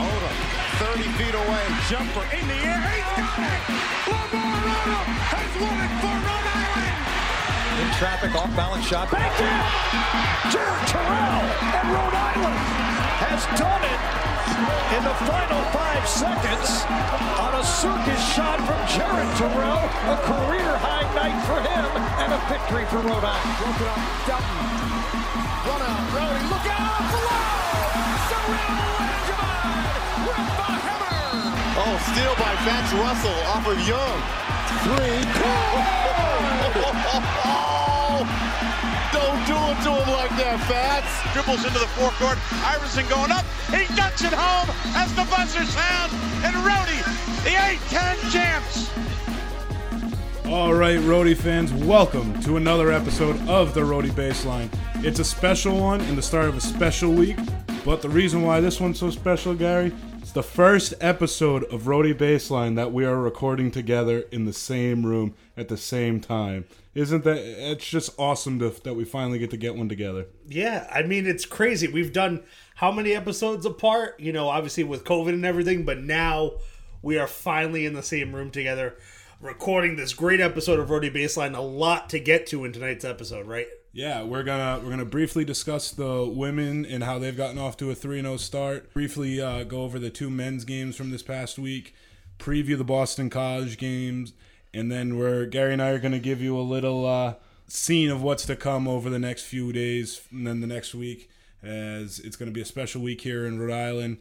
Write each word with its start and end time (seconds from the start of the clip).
Odom, 0.00 0.36
30 0.80 1.02
feet 1.20 1.34
away, 1.36 1.64
jumper 1.92 2.24
in 2.32 2.44
the 2.48 2.56
air, 2.56 2.80
he's 2.88 3.04
got 3.20 3.36
it! 3.36 3.62
Lamar 4.08 4.56
Odom 4.64 5.08
has 5.28 5.52
won 5.60 5.76
it 5.76 5.92
for 6.00 6.14
Rhode 6.24 6.48
Island! 6.56 6.98
In 7.84 7.88
traffic, 8.00 8.32
off 8.32 8.48
balance 8.56 8.86
shot. 8.88 9.12
Back 9.12 9.36
in! 9.44 9.60
Jared 10.48 10.84
Terrell 10.88 11.44
and 11.68 11.86
Rhode 11.92 12.16
Island 12.16 12.60
has 13.28 13.44
done 13.60 13.84
it 13.84 14.00
in 14.96 15.02
the 15.04 15.16
final 15.28 15.62
five 15.76 16.04
seconds 16.08 16.88
on 17.44 17.52
a 17.60 17.64
circus 17.64 18.22
shot 18.32 18.56
from 18.64 18.80
Jared 18.88 19.30
Terrell. 19.36 19.84
A 19.84 20.18
career 20.24 20.70
high 20.80 21.04
night 21.12 21.36
for 21.44 21.60
him 21.60 21.84
and 22.24 22.32
a 22.32 22.40
victory 22.48 22.88
for 22.88 23.04
Rhode 23.04 23.20
Island. 23.20 23.52
Broke 23.60 23.84
it 23.84 23.88
up, 23.92 24.00
Dutton. 24.32 24.56
Run 25.68 25.80
out, 25.84 26.08
Rowdy, 26.16 26.44
look 26.48 26.66
out! 26.72 27.04
Below! 27.12 27.44
Cyril 28.32 29.43
Oh, 31.76 31.98
steal 32.12 32.34
by 32.38 32.54
Max 32.64 32.92
Russell 32.94 33.34
off 33.50 33.66
of 33.66 33.74
Young. 33.88 34.22
Three. 34.86 35.26
Oh, 37.42 38.22
don't 39.12 39.42
do 39.46 39.58
it 39.58 39.78
to 39.82 39.90
him 39.90 40.08
like 40.14 40.30
that, 40.38 40.62
Fats. 40.68 41.10
dribbles 41.32 41.64
into 41.66 41.80
the 41.80 41.88
forecourt. 41.98 42.38
Iverson 42.64 43.08
going 43.08 43.32
up. 43.32 43.44
He 43.74 43.92
ducks 43.96 44.22
it 44.22 44.32
home 44.32 44.70
as 44.94 45.12
the 45.16 45.24
buzzer 45.24 45.64
sounds. 45.64 46.12
And 46.44 46.54
Rhody, 46.62 47.02
the 47.42 47.56
A-10 47.58 48.30
champs. 48.30 48.88
All 50.46 50.74
right, 50.74 51.00
Rhody 51.00 51.34
fans, 51.34 51.72
welcome 51.72 52.40
to 52.42 52.56
another 52.56 52.92
episode 52.92 53.36
of 53.48 53.74
the 53.74 53.84
Rhody 53.84 54.10
Baseline. 54.10 54.68
It's 55.04 55.18
a 55.18 55.24
special 55.24 55.80
one 55.80 56.00
in 56.02 56.14
the 56.14 56.22
start 56.22 56.48
of 56.48 56.56
a 56.56 56.60
special 56.60 57.10
week, 57.12 57.36
but 57.84 58.00
the 58.00 58.08
reason 58.08 58.42
why 58.42 58.60
this 58.60 58.78
one's 58.80 59.00
so 59.00 59.10
special, 59.10 59.54
Gary, 59.54 59.90
it's 60.12 60.13
the 60.34 60.42
first 60.42 60.94
episode 61.00 61.62
of 61.72 61.86
Rhody 61.86 62.12
Baseline 62.12 62.74
that 62.74 62.92
we 62.92 63.04
are 63.04 63.18
recording 63.18 63.70
together 63.70 64.24
in 64.32 64.46
the 64.46 64.52
same 64.52 65.06
room 65.06 65.36
at 65.56 65.68
the 65.68 65.76
same 65.76 66.20
time. 66.20 66.64
Isn't 66.92 67.22
that? 67.22 67.36
It's 67.36 67.88
just 67.88 68.10
awesome 68.18 68.58
to, 68.58 68.70
that 68.82 68.94
we 68.94 69.04
finally 69.04 69.38
get 69.38 69.52
to 69.52 69.56
get 69.56 69.76
one 69.76 69.88
together. 69.88 70.26
Yeah, 70.48 70.88
I 70.92 71.02
mean 71.02 71.28
it's 71.28 71.46
crazy. 71.46 71.86
We've 71.86 72.12
done 72.12 72.42
how 72.74 72.90
many 72.90 73.12
episodes 73.12 73.64
apart? 73.64 74.18
You 74.18 74.32
know, 74.32 74.48
obviously 74.48 74.82
with 74.82 75.04
COVID 75.04 75.28
and 75.28 75.46
everything, 75.46 75.84
but 75.84 76.02
now 76.02 76.54
we 77.00 77.16
are 77.16 77.28
finally 77.28 77.86
in 77.86 77.94
the 77.94 78.02
same 78.02 78.34
room 78.34 78.50
together, 78.50 78.96
recording 79.40 79.94
this 79.94 80.14
great 80.14 80.40
episode 80.40 80.80
of 80.80 80.90
Rhody 80.90 81.10
Baseline. 81.12 81.56
A 81.56 81.60
lot 81.60 82.10
to 82.10 82.18
get 82.18 82.48
to 82.48 82.64
in 82.64 82.72
tonight's 82.72 83.04
episode, 83.04 83.46
right? 83.46 83.68
Yeah, 83.94 84.24
we're 84.24 84.42
gonna 84.42 84.80
we're 84.82 84.90
gonna 84.90 85.04
briefly 85.04 85.44
discuss 85.44 85.92
the 85.92 86.24
women 86.24 86.84
and 86.84 87.04
how 87.04 87.20
they've 87.20 87.36
gotten 87.36 87.58
off 87.58 87.76
to 87.76 87.92
a 87.92 87.94
3-0 87.94 88.40
start. 88.40 88.92
Briefly 88.92 89.40
uh, 89.40 89.62
go 89.62 89.82
over 89.82 90.00
the 90.00 90.10
two 90.10 90.30
men's 90.30 90.64
games 90.64 90.96
from 90.96 91.12
this 91.12 91.22
past 91.22 91.60
week. 91.60 91.94
Preview 92.40 92.76
the 92.76 92.82
Boston 92.82 93.30
College 93.30 93.78
games, 93.78 94.32
and 94.72 94.90
then 94.90 95.16
we're 95.16 95.46
Gary 95.46 95.74
and 95.74 95.80
I 95.80 95.90
are 95.90 96.00
gonna 96.00 96.18
give 96.18 96.42
you 96.42 96.58
a 96.58 96.60
little 96.62 97.06
uh, 97.06 97.34
scene 97.68 98.10
of 98.10 98.20
what's 98.20 98.44
to 98.46 98.56
come 98.56 98.88
over 98.88 99.08
the 99.08 99.20
next 99.20 99.44
few 99.44 99.72
days, 99.72 100.22
and 100.32 100.44
then 100.44 100.60
the 100.60 100.66
next 100.66 100.92
week, 100.92 101.30
as 101.62 102.18
it's 102.18 102.34
gonna 102.34 102.50
be 102.50 102.62
a 102.62 102.66
special 102.66 103.00
week 103.00 103.20
here 103.20 103.46
in 103.46 103.60
Rhode 103.60 103.72
Island 103.72 104.18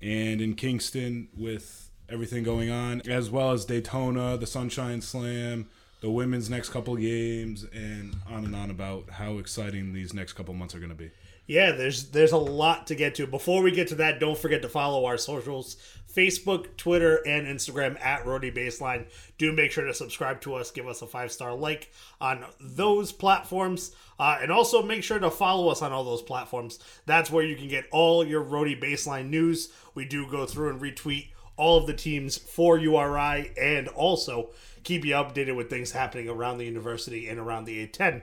and 0.00 0.40
in 0.40 0.54
Kingston 0.54 1.30
with 1.36 1.90
everything 2.08 2.44
going 2.44 2.70
on, 2.70 3.02
as 3.08 3.28
well 3.28 3.50
as 3.50 3.64
Daytona, 3.64 4.36
the 4.36 4.46
Sunshine 4.46 5.00
Slam, 5.00 5.66
the 6.00 6.10
women's 6.10 6.50
next 6.50 6.70
couple 6.70 6.96
games, 6.96 7.64
and 7.72 8.16
on 8.30 8.44
and 8.44 8.54
on 8.54 8.70
about 8.70 9.10
how 9.10 9.38
exciting 9.38 9.92
these 9.92 10.12
next 10.12 10.34
couple 10.34 10.54
months 10.54 10.74
are 10.74 10.78
going 10.78 10.90
to 10.90 10.96
be. 10.96 11.10
Yeah, 11.46 11.72
there's 11.72 12.10
there's 12.10 12.32
a 12.32 12.38
lot 12.38 12.88
to 12.88 12.96
get 12.96 13.14
to. 13.16 13.26
Before 13.26 13.62
we 13.62 13.70
get 13.70 13.88
to 13.88 13.94
that, 13.96 14.18
don't 14.18 14.36
forget 14.36 14.62
to 14.62 14.68
follow 14.68 15.04
our 15.04 15.16
socials: 15.16 15.76
Facebook, 16.12 16.76
Twitter, 16.76 17.20
and 17.26 17.46
Instagram 17.46 18.00
at 18.00 18.26
Rhody 18.26 18.50
Baseline. 18.50 19.06
Do 19.38 19.52
make 19.52 19.70
sure 19.70 19.84
to 19.84 19.94
subscribe 19.94 20.40
to 20.42 20.54
us, 20.54 20.72
give 20.72 20.88
us 20.88 21.02
a 21.02 21.06
five 21.06 21.30
star 21.30 21.54
like 21.54 21.92
on 22.20 22.44
those 22.60 23.12
platforms, 23.12 23.94
uh, 24.18 24.38
and 24.42 24.50
also 24.50 24.82
make 24.82 25.04
sure 25.04 25.20
to 25.20 25.30
follow 25.30 25.68
us 25.68 25.82
on 25.82 25.92
all 25.92 26.02
those 26.02 26.22
platforms. 26.22 26.80
That's 27.06 27.30
where 27.30 27.44
you 27.44 27.54
can 27.54 27.68
get 27.68 27.86
all 27.92 28.26
your 28.26 28.42
Rhody 28.42 28.74
Baseline 28.74 29.28
news. 29.30 29.72
We 29.94 30.04
do 30.04 30.28
go 30.28 30.46
through 30.46 30.70
and 30.70 30.80
retweet 30.80 31.28
all 31.56 31.78
of 31.78 31.86
the 31.86 31.94
teams 31.94 32.36
for 32.36 32.76
URI, 32.76 33.52
and 33.56 33.88
also 33.88 34.50
keep 34.86 35.04
you 35.04 35.14
updated 35.14 35.56
with 35.56 35.68
things 35.68 35.92
happening 35.92 36.28
around 36.28 36.58
the 36.58 36.64
university 36.64 37.28
and 37.28 37.38
around 37.38 37.64
the 37.64 37.86
A10 37.86 38.22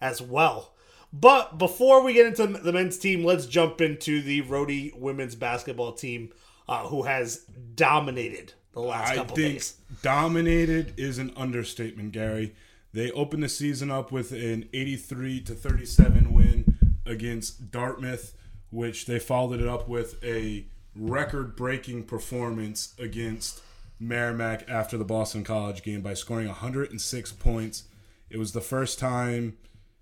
as 0.00 0.22
well. 0.22 0.72
But 1.12 1.58
before 1.58 2.02
we 2.02 2.14
get 2.14 2.26
into 2.26 2.46
the 2.46 2.72
men's 2.72 2.98
team, 2.98 3.24
let's 3.24 3.46
jump 3.46 3.80
into 3.80 4.22
the 4.22 4.40
Rhody 4.42 4.92
women's 4.96 5.34
basketball 5.34 5.92
team, 5.92 6.32
uh, 6.68 6.86
who 6.86 7.02
has 7.02 7.38
dominated 7.74 8.54
the 8.72 8.80
last 8.80 9.12
I 9.12 9.16
couple 9.16 9.36
think 9.36 9.54
days. 9.54 9.76
dominated 10.02 10.94
is 10.96 11.18
an 11.18 11.32
understatement, 11.36 12.12
Gary. 12.12 12.54
They 12.92 13.10
opened 13.10 13.42
the 13.42 13.48
season 13.48 13.90
up 13.90 14.12
with 14.12 14.32
an 14.32 14.68
83 14.72 15.40
to 15.42 15.54
37 15.54 16.32
win 16.32 16.78
against 17.04 17.70
Dartmouth, 17.70 18.34
which 18.70 19.06
they 19.06 19.18
followed 19.18 19.60
it 19.60 19.68
up 19.68 19.88
with 19.88 20.22
a 20.24 20.66
record-breaking 20.96 22.04
performance 22.04 22.94
against 22.98 23.60
Merrimack 23.98 24.68
after 24.68 24.98
the 24.98 25.04
Boston 25.04 25.44
College 25.44 25.82
game 25.82 26.02
by 26.02 26.14
scoring 26.14 26.46
106 26.46 27.32
points. 27.32 27.84
It 28.30 28.38
was 28.38 28.52
the 28.52 28.60
first 28.60 28.98
time 28.98 29.56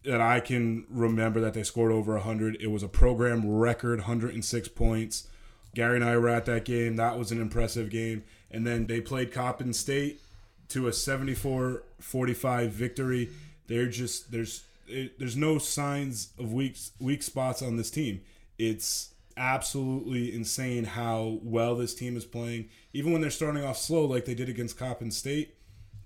that 0.04 0.20
I 0.20 0.40
can 0.40 0.86
remember 0.88 1.40
that 1.40 1.54
they 1.54 1.62
scored 1.62 1.92
over 1.92 2.14
100. 2.14 2.56
It 2.60 2.68
was 2.68 2.82
a 2.82 2.88
program 2.88 3.48
record 3.48 4.00
106 4.00 4.68
points. 4.68 5.28
Gary 5.74 5.96
and 5.96 6.04
I 6.04 6.16
were 6.16 6.28
at 6.28 6.46
that 6.46 6.64
game. 6.64 6.96
That 6.96 7.18
was 7.18 7.30
an 7.30 7.40
impressive 7.40 7.90
game. 7.90 8.24
And 8.50 8.66
then 8.66 8.86
they 8.86 9.00
played 9.00 9.32
Coppin 9.32 9.72
State 9.72 10.20
to 10.68 10.88
a 10.88 10.90
74-45 10.90 12.68
victory. 12.68 13.30
They're 13.66 13.88
just 13.88 14.30
there's 14.30 14.64
it, 14.88 15.18
there's 15.18 15.36
no 15.36 15.58
signs 15.58 16.32
of 16.38 16.52
weak 16.52 16.76
weak 16.98 17.22
spots 17.22 17.62
on 17.62 17.76
this 17.76 17.90
team. 17.90 18.20
It's 18.58 19.14
absolutely 19.36 20.34
insane 20.34 20.84
how 20.84 21.38
well 21.42 21.74
this 21.74 21.94
team 21.94 22.16
is 22.16 22.24
playing. 22.24 22.68
Even 22.92 23.12
when 23.12 23.20
they're 23.20 23.30
starting 23.30 23.64
off 23.64 23.78
slow, 23.78 24.04
like 24.04 24.24
they 24.24 24.34
did 24.34 24.48
against 24.48 24.78
Coppin 24.78 25.10
State, 25.10 25.54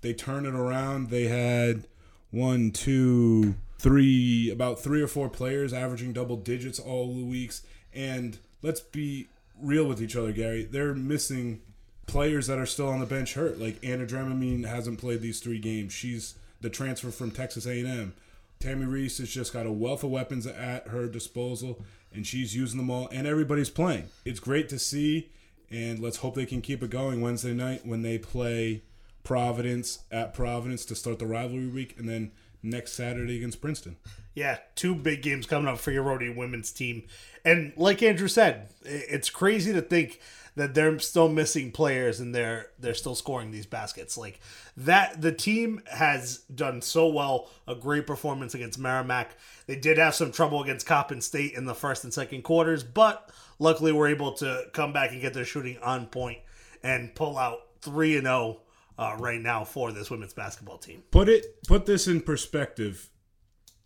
they 0.01 0.13
turn 0.13 0.45
it 0.45 0.53
around. 0.53 1.09
They 1.09 1.25
had 1.25 1.87
one, 2.31 2.71
two, 2.71 3.55
three, 3.79 4.49
about 4.49 4.79
three 4.79 5.01
or 5.01 5.07
four 5.07 5.29
players 5.29 5.73
averaging 5.73 6.13
double 6.13 6.37
digits 6.37 6.79
all 6.79 7.13
the 7.13 7.23
weeks. 7.23 7.63
And 7.93 8.37
let's 8.61 8.79
be 8.79 9.27
real 9.61 9.85
with 9.85 10.01
each 10.01 10.15
other, 10.15 10.31
Gary. 10.31 10.63
They're 10.63 10.93
missing 10.93 11.61
players 12.05 12.47
that 12.47 12.57
are 12.57 12.65
still 12.65 12.87
on 12.87 12.99
the 12.99 13.05
bench 13.05 13.33
hurt. 13.33 13.59
Like 13.59 13.83
Anna 13.83 14.05
Dramamine 14.05 14.65
hasn't 14.65 14.99
played 14.99 15.21
these 15.21 15.39
three 15.39 15.59
games. 15.59 15.93
She's 15.93 16.35
the 16.61 16.69
transfer 16.69 17.11
from 17.11 17.31
Texas 17.31 17.65
A&M. 17.65 18.13
Tammy 18.59 18.85
Reiss 18.85 19.19
has 19.19 19.29
just 19.29 19.53
got 19.53 19.67
a 19.67 19.71
wealth 19.71 20.03
of 20.03 20.09
weapons 20.09 20.47
at 20.47 20.87
her 20.87 21.07
disposal, 21.07 21.79
and 22.17 22.27
she's 22.27 22.55
using 22.55 22.77
them 22.77 22.89
all, 22.89 23.07
and 23.13 23.25
everybody's 23.25 23.69
playing. 23.69 24.09
It's 24.25 24.41
great 24.41 24.67
to 24.69 24.79
see, 24.79 25.29
and 25.69 25.99
let's 25.99 26.17
hope 26.17 26.35
they 26.35 26.45
can 26.45 26.61
keep 26.61 26.83
it 26.83 26.89
going 26.89 27.21
Wednesday 27.21 27.53
night 27.53 27.85
when 27.85 28.01
they 28.01 28.17
play 28.17 28.83
Providence 29.23 29.99
at 30.11 30.33
Providence 30.33 30.83
to 30.85 30.95
start 30.95 31.19
the 31.19 31.27
rivalry 31.27 31.67
week, 31.67 31.95
and 31.97 32.09
then 32.09 32.31
next 32.63 32.93
Saturday 32.93 33.37
against 33.37 33.61
Princeton. 33.61 33.95
Yeah, 34.33 34.57
two 34.75 34.95
big 34.95 35.21
games 35.21 35.45
coming 35.45 35.67
up 35.67 35.79
for 35.79 35.91
your 35.91 36.03
Rhody 36.03 36.29
women's 36.29 36.71
team. 36.71 37.03
And 37.45 37.73
like 37.77 38.03
Andrew 38.03 38.27
said, 38.27 38.69
it's 38.83 39.29
crazy 39.29 39.73
to 39.73 39.81
think 39.81 40.19
that 40.57 40.73
they're 40.73 40.97
still 40.97 41.29
missing 41.29 41.71
players 41.71 42.19
and 42.19 42.33
they're 42.33 42.71
they're 42.79 42.95
still 42.95 43.13
scoring 43.13 43.51
these 43.51 43.67
baskets. 43.67 44.17
Like 44.17 44.39
that 44.75 45.21
the 45.21 45.31
team 45.31 45.83
has 45.85 46.39
done 46.53 46.81
so 46.81 47.07
well, 47.07 47.49
a 47.67 47.75
great 47.75 48.07
performance 48.07 48.55
against 48.55 48.79
Merrimack. 48.79 49.37
They 49.67 49.75
did 49.75 49.99
have 49.99 50.15
some 50.15 50.31
trouble 50.31 50.63
against 50.63 50.87
Coppin 50.87 51.21
State 51.21 51.53
in 51.53 51.65
the 51.65 51.75
first 51.75 52.03
and 52.03 52.13
second 52.13 52.41
quarters, 52.41 52.83
but 52.83 53.29
luckily 53.59 53.91
we're 53.91 54.07
able 54.07 54.33
to 54.33 54.63
come 54.73 54.93
back 54.93 55.11
and 55.11 55.21
get 55.21 55.35
their 55.35 55.45
shooting 55.45 55.77
on 55.77 56.07
point 56.07 56.39
and 56.81 57.13
pull 57.13 57.37
out 57.37 57.59
3 57.81 58.17
and 58.17 58.25
0 58.25 58.61
uh, 58.97 59.15
right 59.19 59.39
now 59.39 59.63
for 59.63 59.91
this 59.91 60.09
women's 60.09 60.33
basketball 60.33 60.79
team. 60.79 61.03
Put 61.11 61.29
it 61.29 61.63
put 61.67 61.85
this 61.85 62.07
in 62.07 62.21
perspective. 62.21 63.11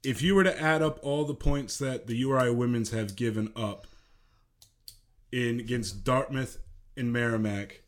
If 0.04 0.22
you 0.22 0.36
were 0.36 0.46
to 0.46 0.60
add 0.60 0.82
up 0.82 1.00
all 1.04 1.26
the 1.26 1.36
points 1.36 1.78
that 1.80 2.08
the 2.08 2.16
URI 2.16 2.52
women's 2.52 2.92
have 2.92 3.18
given 3.18 3.52
up 3.58 3.88
in 5.32 5.60
against 5.60 6.04
Dartmouth 6.04 6.58
and 6.98 7.12
Merrimack, 7.12 7.84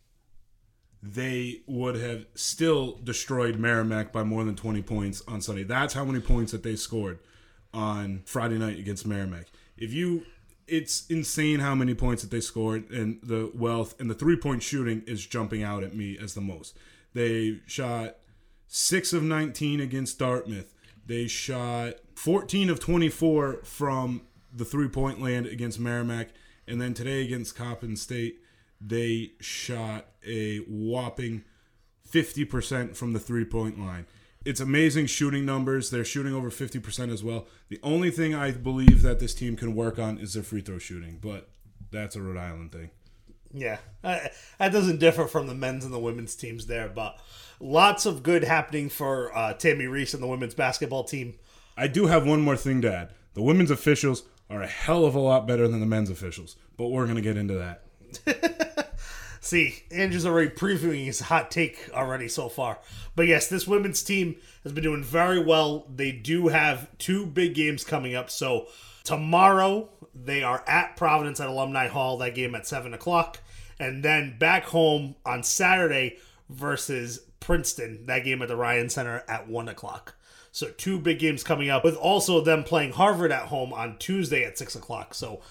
they 1.01 1.62
would 1.68 1.95
have 1.95 2.25
still 2.34 3.00
destroyed 3.04 3.57
Merrimack 3.57 4.13
by 4.13 4.24
more 4.24 4.44
than 4.44 4.56
20 4.56 4.81
points 4.84 5.22
on 5.28 5.42
Sunday. 5.42 5.63
That's 5.63 5.94
how 5.94 6.06
many 6.06 6.22
points 6.22 6.54
that 6.54 6.63
they 6.63 6.75
scored 6.75 7.19
on 7.74 8.22
Friday 8.25 8.57
night 8.57 8.80
against 8.80 9.06
Merrimack. 9.06 9.48
If 9.78 9.92
you 9.92 10.25
it's 10.68 11.06
insane 11.07 11.60
how 11.60 11.75
many 11.75 11.94
points 11.94 12.22
that 12.22 12.31
they 12.31 12.40
scored 12.40 12.90
and 12.90 13.19
the 13.22 13.51
wealth 13.54 14.00
and 14.00 14.10
the 14.10 14.13
three-point 14.13 14.63
shooting 14.63 15.04
is 15.06 15.25
jumping 15.25 15.62
out 15.62 15.84
at 15.84 15.95
me 15.95 16.18
as 16.18 16.36
the 16.36 16.42
most. 16.42 16.78
They 17.13 17.60
shot 17.66 18.16
6 18.68 19.13
of 19.13 19.24
19 19.24 19.81
against 19.81 20.19
Dartmouth. 20.19 20.74
They 21.06 21.28
shot 21.28 21.95
14 22.16 22.69
of 22.69 22.80
24 22.80 23.62
from 23.63 24.22
the 24.56 24.66
three-point 24.66 25.22
land 25.22 25.48
against 25.48 25.80
Merrimack 25.80 26.30
and 26.68 26.81
then 26.81 26.94
today 26.94 27.24
against 27.24 27.56
Coppin 27.56 27.95
State 27.95 28.39
they 28.86 29.31
shot 29.39 30.07
a 30.25 30.57
whopping 30.60 31.44
50% 32.12 32.95
from 32.95 33.13
the 33.13 33.19
three 33.19 33.45
point 33.45 33.80
line. 33.80 34.06
It's 34.45 34.60
amazing 34.60 35.06
shooting 35.06 35.45
numbers. 35.45 35.89
They're 35.89 36.04
shooting 36.04 36.33
over 36.33 36.50
50% 36.50 37.12
as 37.12 37.24
well. 37.24 37.48
The 37.69 37.80
only 37.81 38.12
thing 38.12 38.36
I 38.36 38.51
believe 38.51 39.01
that 39.01 39.19
this 39.19 39.33
team 39.33 39.56
can 39.56 39.74
work 39.74 39.98
on 39.98 40.18
is 40.18 40.33
their 40.33 40.44
free 40.44 40.62
throw 40.62 40.80
shooting, 40.80 41.19
but 41.21 41.50
that's 41.92 42.15
a 42.18 42.21
Rhode 42.21 42.38
Island 42.38 42.74
thing. 42.74 42.89
Yeah, 43.54 43.77
uh, 44.04 44.19
that 44.57 44.71
doesn't 44.71 45.00
differ 45.00 45.27
from 45.27 45.48
the 45.48 45.54
men's 45.54 45.86
and 45.86 45.94
the 45.94 46.00
women's 46.00 46.36
teams 46.36 46.66
there, 46.66 46.89
but 46.89 47.19
lots 47.59 48.06
of 48.06 48.24
good 48.24 48.44
happening 48.44 48.89
for 48.89 49.36
uh, 49.38 49.54
Tammy 49.54 49.86
Reiss 49.86 50.13
and 50.13 50.24
the 50.24 50.27
women's 50.27 50.56
basketball 50.56 51.04
team. 51.04 51.36
I 51.77 51.88
do 51.88 52.07
have 52.07 52.25
one 52.25 52.42
more 52.42 52.57
thing 52.57 52.81
to 52.81 52.94
add. 52.94 53.12
The 53.36 53.44
women's 53.44 53.71
officials 53.71 54.24
are 54.50 54.62
a 54.62 54.68
hell 54.68 55.06
of 55.06 55.16
a 55.16 55.19
lot 55.19 55.48
better 55.48 55.68
than 55.68 55.80
the 55.80 55.86
men's 55.86 56.10
officials, 56.10 56.56
but 56.78 56.88
we're 56.88 57.06
going 57.06 57.16
to 57.16 57.22
get 57.22 57.38
into 57.38 57.56
that. 57.56 57.84
See, 59.44 59.84
Andrew's 59.92 60.25
already 60.25 60.50
previewing 60.50 61.04
his 61.06 61.19
hot 61.19 61.51
take 61.51 61.90
already 61.94 62.30
so 62.30 62.48
far. 62.48 62.80
But 63.13 63.28
yes, 63.28 63.50
this 63.50 63.68
women's 63.68 64.01
team 64.01 64.38
has 64.63 64.72
been 64.72 64.86
doing 64.86 65.04
very 65.04 65.44
well. 65.44 65.86
They 65.94 66.13
do 66.13 66.48
have 66.48 66.88
two 66.98 67.25
big 67.25 67.54
games 67.54 67.84
coming 67.84 68.16
up. 68.16 68.30
So 68.30 68.68
tomorrow 69.04 69.90
they 70.16 70.44
are 70.44 70.63
at 70.66 70.95
Providence 70.95 71.42
at 71.42 71.50
Alumni 71.50 71.88
Hall, 71.88 72.18
that 72.19 72.36
game 72.36 72.56
at 72.56 72.66
7 72.66 72.94
o'clock. 72.94 73.42
And 73.80 74.01
then 74.01 74.38
back 74.40 74.63
home 74.63 75.16
on 75.25 75.44
Saturday 75.44 76.19
versus 76.50 77.19
Princeton, 77.42 78.06
that 78.06 78.24
game 78.24 78.42
at 78.42 78.48
the 78.48 78.56
Ryan 78.56 78.90
Center 78.90 79.25
at 79.28 79.50
1 79.50 79.68
o'clock. 79.68 80.16
So 80.53 80.69
two 80.69 81.00
big 81.00 81.17
games 81.17 81.44
coming 81.44 81.71
up, 81.71 81.83
with 81.83 81.95
also 81.95 82.39
them 82.39 82.63
playing 82.63 82.91
Harvard 82.91 83.31
at 83.31 83.47
home 83.47 83.73
on 83.73 83.97
Tuesday 83.97 84.45
at 84.45 84.55
6 84.55 84.75
o'clock. 84.75 85.15
So 85.15 85.41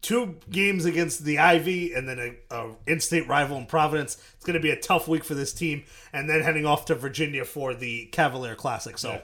two 0.00 0.36
games 0.48 0.84
against 0.84 1.24
the 1.24 1.40
Ivy 1.40 1.92
and 1.92 2.08
then 2.08 2.18
a, 2.50 2.54
a 2.54 2.74
in-state 2.86 3.26
rival 3.26 3.56
in 3.56 3.66
Providence. 3.66 4.16
It's 4.36 4.44
going 4.44 4.54
to 4.54 4.60
be 4.60 4.70
a 4.70 4.80
tough 4.80 5.08
week 5.08 5.24
for 5.24 5.34
this 5.34 5.52
team, 5.52 5.82
and 6.12 6.30
then 6.30 6.42
heading 6.42 6.64
off 6.64 6.84
to 6.84 6.94
Virginia 6.94 7.44
for 7.44 7.74
the 7.74 8.06
Cavalier 8.06 8.54
Classic. 8.54 8.96
So 8.96 9.20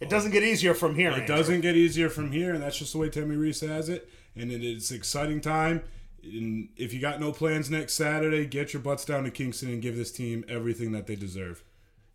it 0.00 0.10
doesn't 0.10 0.32
get 0.32 0.42
easier 0.42 0.74
from 0.74 0.96
here. 0.96 1.12
It 1.12 1.28
doesn't 1.28 1.60
get 1.60 1.76
easier 1.76 2.08
from 2.08 2.32
here, 2.32 2.52
and 2.52 2.60
that's 2.60 2.78
just 2.78 2.92
the 2.92 2.98
way 2.98 3.10
Tammy 3.10 3.36
Reiss 3.36 3.60
has 3.60 3.88
it. 3.88 4.10
And 4.34 4.50
it 4.50 4.64
is 4.64 4.90
exciting 4.90 5.40
time. 5.40 5.84
And 6.24 6.68
if 6.76 6.92
you 6.92 7.00
got 7.00 7.20
no 7.20 7.30
plans 7.30 7.70
next 7.70 7.94
Saturday, 7.94 8.44
get 8.44 8.72
your 8.72 8.82
butts 8.82 9.04
down 9.04 9.22
to 9.22 9.30
Kingston 9.30 9.68
and 9.68 9.80
give 9.80 9.96
this 9.96 10.10
team 10.10 10.44
everything 10.48 10.90
that 10.92 11.06
they 11.06 11.14
deserve. 11.14 11.62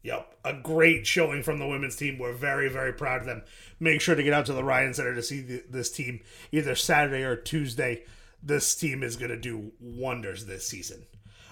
Yep, 0.03 0.35
a 0.43 0.53
great 0.53 1.07
showing 1.07 1.43
from 1.43 1.59
the 1.59 1.67
women's 1.67 1.95
team. 1.95 2.17
We're 2.17 2.33
very, 2.33 2.69
very 2.69 2.91
proud 2.91 3.21
of 3.21 3.25
them. 3.25 3.43
Make 3.79 4.01
sure 4.01 4.15
to 4.15 4.23
get 4.23 4.33
out 4.33 4.45
to 4.47 4.53
the 4.53 4.63
Ryan 4.63 4.93
Center 4.93 5.15
to 5.15 5.23
see 5.23 5.39
the, 5.39 5.63
this 5.69 5.89
team 5.89 6.19
either 6.51 6.75
Saturday 6.75 7.23
or 7.23 7.37
Tuesday. 7.37 8.03
This 8.41 8.75
team 8.75 9.01
is 9.01 9.15
going 9.15 9.31
to 9.31 9.39
do 9.39 9.71
wonders 9.79 10.45
this 10.45 10.67
season. 10.67 11.05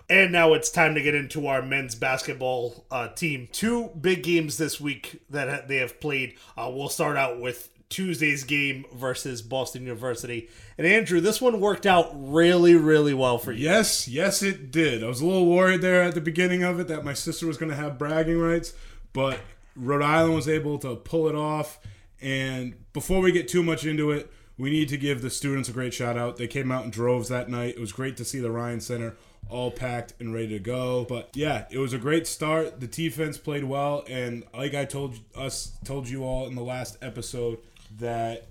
And 0.10 0.34
now 0.34 0.54
it's 0.54 0.70
time 0.70 0.96
to 0.96 1.02
get 1.02 1.16
into 1.16 1.48
our 1.48 1.62
men's 1.62 1.96
basketball 1.96 2.86
uh, 2.92 3.08
team. 3.08 3.48
Two 3.54 3.92
big 4.00 4.24
games 4.24 4.58
this 4.58 4.82
week 4.82 5.22
that 5.30 5.70
they 5.70 5.78
have 5.78 6.02
played. 6.02 6.36
Uh, 6.58 6.70
we'll 6.74 6.90
start 6.90 7.16
out 7.16 7.40
with 7.40 7.70
Tuesday's 7.92 8.44
game 8.44 8.86
versus 8.94 9.42
Boston 9.42 9.84
University. 9.84 10.50
And 10.78 10.88
Andrew, 10.88 11.20
this 11.20 11.40
one 11.40 11.60
worked 11.60 11.86
out 11.86 12.10
really, 12.16 12.76
really 12.76 13.14
well 13.14 13.38
for 13.38 13.52
you. 13.52 13.64
Yes, 13.64 14.08
yes, 14.08 14.42
it 14.42 14.72
did. 14.72 15.04
I 15.04 15.08
was 15.08 15.22
a 15.22 15.26
little 15.26 15.46
worried 15.46 15.82
there 15.82 16.02
at 16.02 16.16
the 16.16 16.22
beginning 16.22 16.64
of 16.64 16.80
it 16.80 16.88
that 16.88 17.06
my 17.06 17.14
sister 17.14 17.46
was 17.46 17.58
going 17.58 17.70
to 17.70 17.76
have 17.76 18.00
bragging 18.00 18.40
rights, 18.40 18.74
but 19.14 19.40
Rhode 19.76 20.02
Island 20.02 20.34
was 20.34 20.50
able 20.50 20.80
to 20.80 20.96
pull 20.96 21.28
it 21.28 21.36
off. 21.36 21.80
And 22.22 22.76
before 22.94 23.22
we 23.22 23.32
get 23.32 23.48
too 23.48 23.64
much 23.64 23.86
into 23.86 24.12
it, 24.12 24.32
we 24.58 24.70
need 24.70 24.90
to 24.90 24.98
give 24.98 25.22
the 25.22 25.30
students 25.30 25.70
a 25.70 25.72
great 25.72 25.94
shout 25.94 26.18
out. 26.18 26.38
They 26.38 26.48
came 26.48 26.72
out 26.72 26.86
in 26.86 26.92
droves 26.92 27.30
that 27.30 27.50
night. 27.50 27.76
It 27.76 27.80
was 27.80 27.92
great 27.92 28.18
to 28.18 28.26
see 28.26 28.40
the 28.40 28.52
Ryan 28.52 28.80
Center 28.80 29.16
all 29.50 29.72
packed 29.72 30.14
and 30.20 30.34
ready 30.34 30.50
to 30.50 30.60
go. 30.60 31.06
But 31.08 31.30
yeah, 31.34 31.66
it 31.72 31.78
was 31.78 31.94
a 31.94 31.98
great 31.98 32.28
start. 32.28 32.80
The 32.80 32.88
defense 32.88 33.38
played 33.38 33.64
well, 33.64 34.06
and 34.08 34.44
like 34.54 34.74
I 34.74 34.86
told 34.86 35.20
us, 35.36 35.74
told 35.84 36.08
you 36.08 36.24
all 36.24 36.48
in 36.48 36.56
the 36.56 36.64
last 36.64 36.98
episode, 37.02 37.60
that 37.98 38.48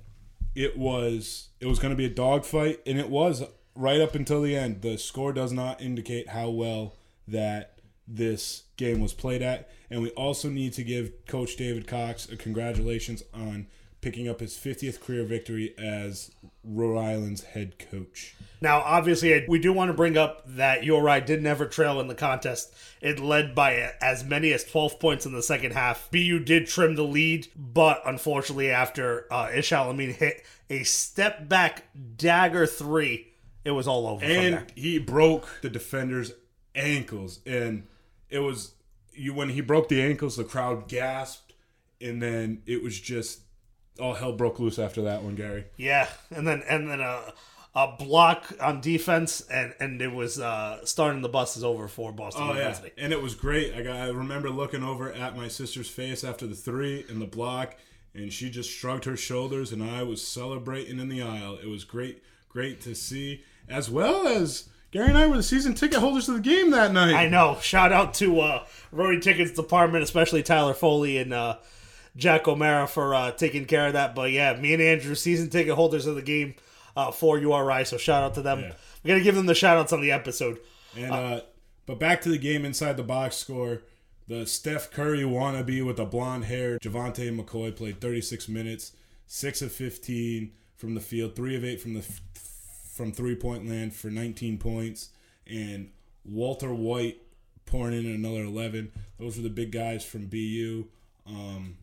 it 0.54 0.76
was 0.76 1.48
it 1.60 1.66
was 1.66 1.78
going 1.78 1.90
to 1.90 1.96
be 1.96 2.06
a 2.06 2.10
dogfight, 2.10 2.81
and 2.87 2.98
it 2.98 3.08
was 3.08 3.42
right 3.75 4.00
up 4.00 4.14
until 4.14 4.42
the 4.42 4.56
end. 4.56 4.82
The 4.82 4.98
score 4.98 5.32
does 5.32 5.52
not 5.52 5.81
indicate 5.81 6.28
how 6.28 6.50
well 6.50 6.94
that 7.28 7.78
this 8.06 8.64
game 8.76 9.00
was 9.00 9.14
played 9.14 9.42
at, 9.42 9.70
and 9.88 10.02
we 10.02 10.10
also 10.10 10.48
need 10.48 10.72
to 10.75 10.82
give 10.82 11.26
Coach 11.26 11.56
David 11.56 11.87
Cox 11.87 12.28
a 12.28 12.37
congratulations 12.37 13.22
on 13.32 13.66
picking 14.00 14.29
up 14.29 14.41
his 14.41 14.56
50th 14.56 15.00
career 15.00 15.25
victory 15.25 15.75
as 15.79 16.31
Rhode 16.64 16.99
Island's 16.99 17.44
head 17.44 17.79
coach. 17.79 18.35
Now, 18.61 18.81
obviously, 18.81 19.44
we 19.49 19.58
do 19.58 19.73
want 19.73 19.91
to 19.91 19.94
bring 19.94 20.17
up 20.17 20.43
that 20.47 20.85
URI 20.85 21.20
did 21.23 21.43
never 21.43 21.67
trail 21.67 22.00
in 22.00 22.08
the 22.08 22.14
contest. 22.14 22.75
It 23.00 23.19
led 23.19 23.55
by 23.55 23.93
as 24.00 24.25
many 24.25 24.52
as 24.52 24.64
12 24.64 25.00
points 25.00 25.26
in 25.26 25.32
the 25.32 25.43
second 25.43 25.73
half. 25.73 26.11
BU 26.11 26.41
did 26.41 26.67
trim 26.67 26.94
the 26.94 27.02
lead, 27.02 27.49
but 27.56 28.02
unfortunately, 28.05 28.70
after 28.70 29.26
uh, 29.32 29.50
Ish 29.55 29.73
El-Amin 29.73 30.14
hit 30.14 30.44
a 30.69 30.82
step 30.85 31.49
back 31.49 31.85
dagger 32.17 32.67
three, 32.67 33.29
it 33.64 33.70
was 33.70 33.88
all 33.88 34.06
over. 34.06 34.25
And 34.25 34.70
he 34.75 34.99
broke 34.99 35.49
the 35.62 35.70
defender's 35.70 36.32
ankles, 36.75 37.41
and 37.46 37.87
it 38.29 38.38
was 38.41 38.75
you 39.12 39.35
when 39.35 39.50
he 39.50 39.61
broke 39.61 39.88
the 39.88 40.03
ankles, 40.03 40.37
the 40.37 40.44
crowd 40.44 40.88
gasped, 40.88 41.55
and 42.00 42.23
then 42.23 42.62
it 42.67 42.82
was 42.82 42.99
just 42.99 43.41
all 44.00 44.14
hell 44.14 44.32
broke 44.32 44.58
loose 44.58 44.79
after 44.79 45.02
that 45.02 45.23
one, 45.23 45.35
Gary. 45.35 45.64
Yeah, 45.76 46.08
and 46.31 46.47
then 46.47 46.62
and 46.69 46.88
then 46.88 47.00
a 47.00 47.32
a 47.75 47.97
block 47.97 48.52
on 48.61 48.81
defense, 48.81 49.43
and 49.43 49.75
and 49.79 50.00
it 50.02 50.12
was 50.12 50.41
uh, 50.41 50.85
starting 50.85 51.23
the 51.23 51.29
buses 51.29 51.62
over 51.62 51.87
for 51.87 52.12
Boston 52.12 52.49
Oh 52.49 52.55
yeah, 52.55 52.76
and 52.99 53.12
it 53.12 53.23
was 53.23 53.35
great. 53.35 53.75
I 53.75 53.82
got 53.82 53.97
I 53.97 54.08
remember 54.08 54.50
looking 54.50 54.82
over 54.82 55.12
at 55.12 55.37
my 55.37 55.49
sister's 55.49 55.88
face 55.88 56.25
after 56.25 56.47
the 56.47 56.56
three 56.56 57.05
and 57.08 57.20
the 57.23 57.26
block, 57.26 57.76
and 58.14 58.32
she 58.32 58.50
just 58.50 58.70
shrugged 58.70 59.05
her 59.05 59.17
shoulders, 59.17 59.73
and 59.73 59.82
I 59.82 60.03
was 60.03 60.26
celebrating 60.26 60.99
in 60.99 61.08
the 61.08 61.23
aisle. 61.23 61.58
It 61.62 61.69
was 61.69 61.85
great, 61.85 62.23
great 62.49 62.81
to 62.82 62.94
see, 62.94 63.44
as 63.69 63.91
well 63.91 64.26
as. 64.26 64.69
Gary 64.93 65.11
and 65.11 65.17
I 65.17 65.29
were 65.29 65.37
the 65.37 65.44
season 65.44 65.75
ticket 65.75 66.00
holders 66.00 66.29
of 66.29 66.35
the 66.35 66.41
game 66.41 66.73
that 66.73 66.93
night. 66.93 67.14
I 67.14 67.29
know. 67.29 67.58
Shout 67.62 67.93
out 67.93 68.12
to 68.14 68.41
uh, 68.41 68.67
Rhody 68.91 69.20
Tickets 69.20 69.53
Department, 69.53 70.03
especially 70.03 70.43
Tyler 70.43 70.75
Foley 70.75 71.19
and 71.19 71.32
uh, 71.32 71.58
Jack 72.20 72.46
O'Mara 72.46 72.87
for 72.87 73.14
uh, 73.14 73.32
taking 73.32 73.64
care 73.64 73.87
of 73.87 73.94
that. 73.94 74.14
But 74.14 74.31
yeah, 74.31 74.55
me 74.55 74.75
and 74.75 74.82
Andrew, 74.82 75.14
season 75.14 75.50
ticket 75.50 75.75
holders 75.75 76.06
of 76.06 76.14
the 76.14 76.22
game 76.22 76.55
uh, 76.96 77.11
for 77.11 77.38
URI. 77.38 77.84
So 77.84 77.96
shout 77.96 78.22
out 78.22 78.34
to 78.34 78.43
them. 78.43 78.61
Yeah. 78.61 78.72
We 79.02 79.08
got 79.08 79.14
to 79.14 79.22
give 79.22 79.34
them 79.34 79.46
the 79.46 79.55
shout 79.55 79.78
outs 79.78 79.93
on 79.93 80.00
the 80.00 80.12
episode. 80.12 80.58
And 80.96 81.12
uh, 81.12 81.40
but 81.87 81.99
back 81.99 82.20
to 82.22 82.29
the 82.29 82.39
game 82.39 82.65
inside 82.65 82.96
the 82.96 83.03
box 83.03 83.36
score. 83.36 83.82
The 84.29 84.46
Steph 84.46 84.93
Curry 84.93 85.22
wannabe 85.22 85.84
with 85.84 85.96
the 85.96 86.05
blonde 86.05 86.44
hair, 86.44 86.79
Javante 86.79 87.36
McCoy 87.36 87.74
played 87.74 88.00
36 88.00 88.48
minutes, 88.48 88.93
six 89.27 89.60
of 89.60 89.72
15 89.72 90.53
from 90.77 90.94
the 90.94 91.00
field, 91.00 91.34
three 91.34 91.56
of 91.56 91.65
eight 91.65 91.81
from 91.81 91.94
the 91.94 92.05
from 92.94 93.12
three 93.12 93.34
point 93.34 93.69
land 93.69 93.93
for 93.94 94.08
19 94.08 94.58
points, 94.58 95.08
and 95.48 95.91
Walter 96.24 96.72
Whyte 96.72 97.20
pouring 97.67 97.98
in 97.98 98.06
another 98.06 98.44
11. 98.44 98.93
Those 99.19 99.36
were 99.36 99.43
the 99.43 99.50
big 99.50 99.72
guys 99.72 100.05
from 100.05 100.27
BU. 100.27 100.86
Um, 101.27 101.77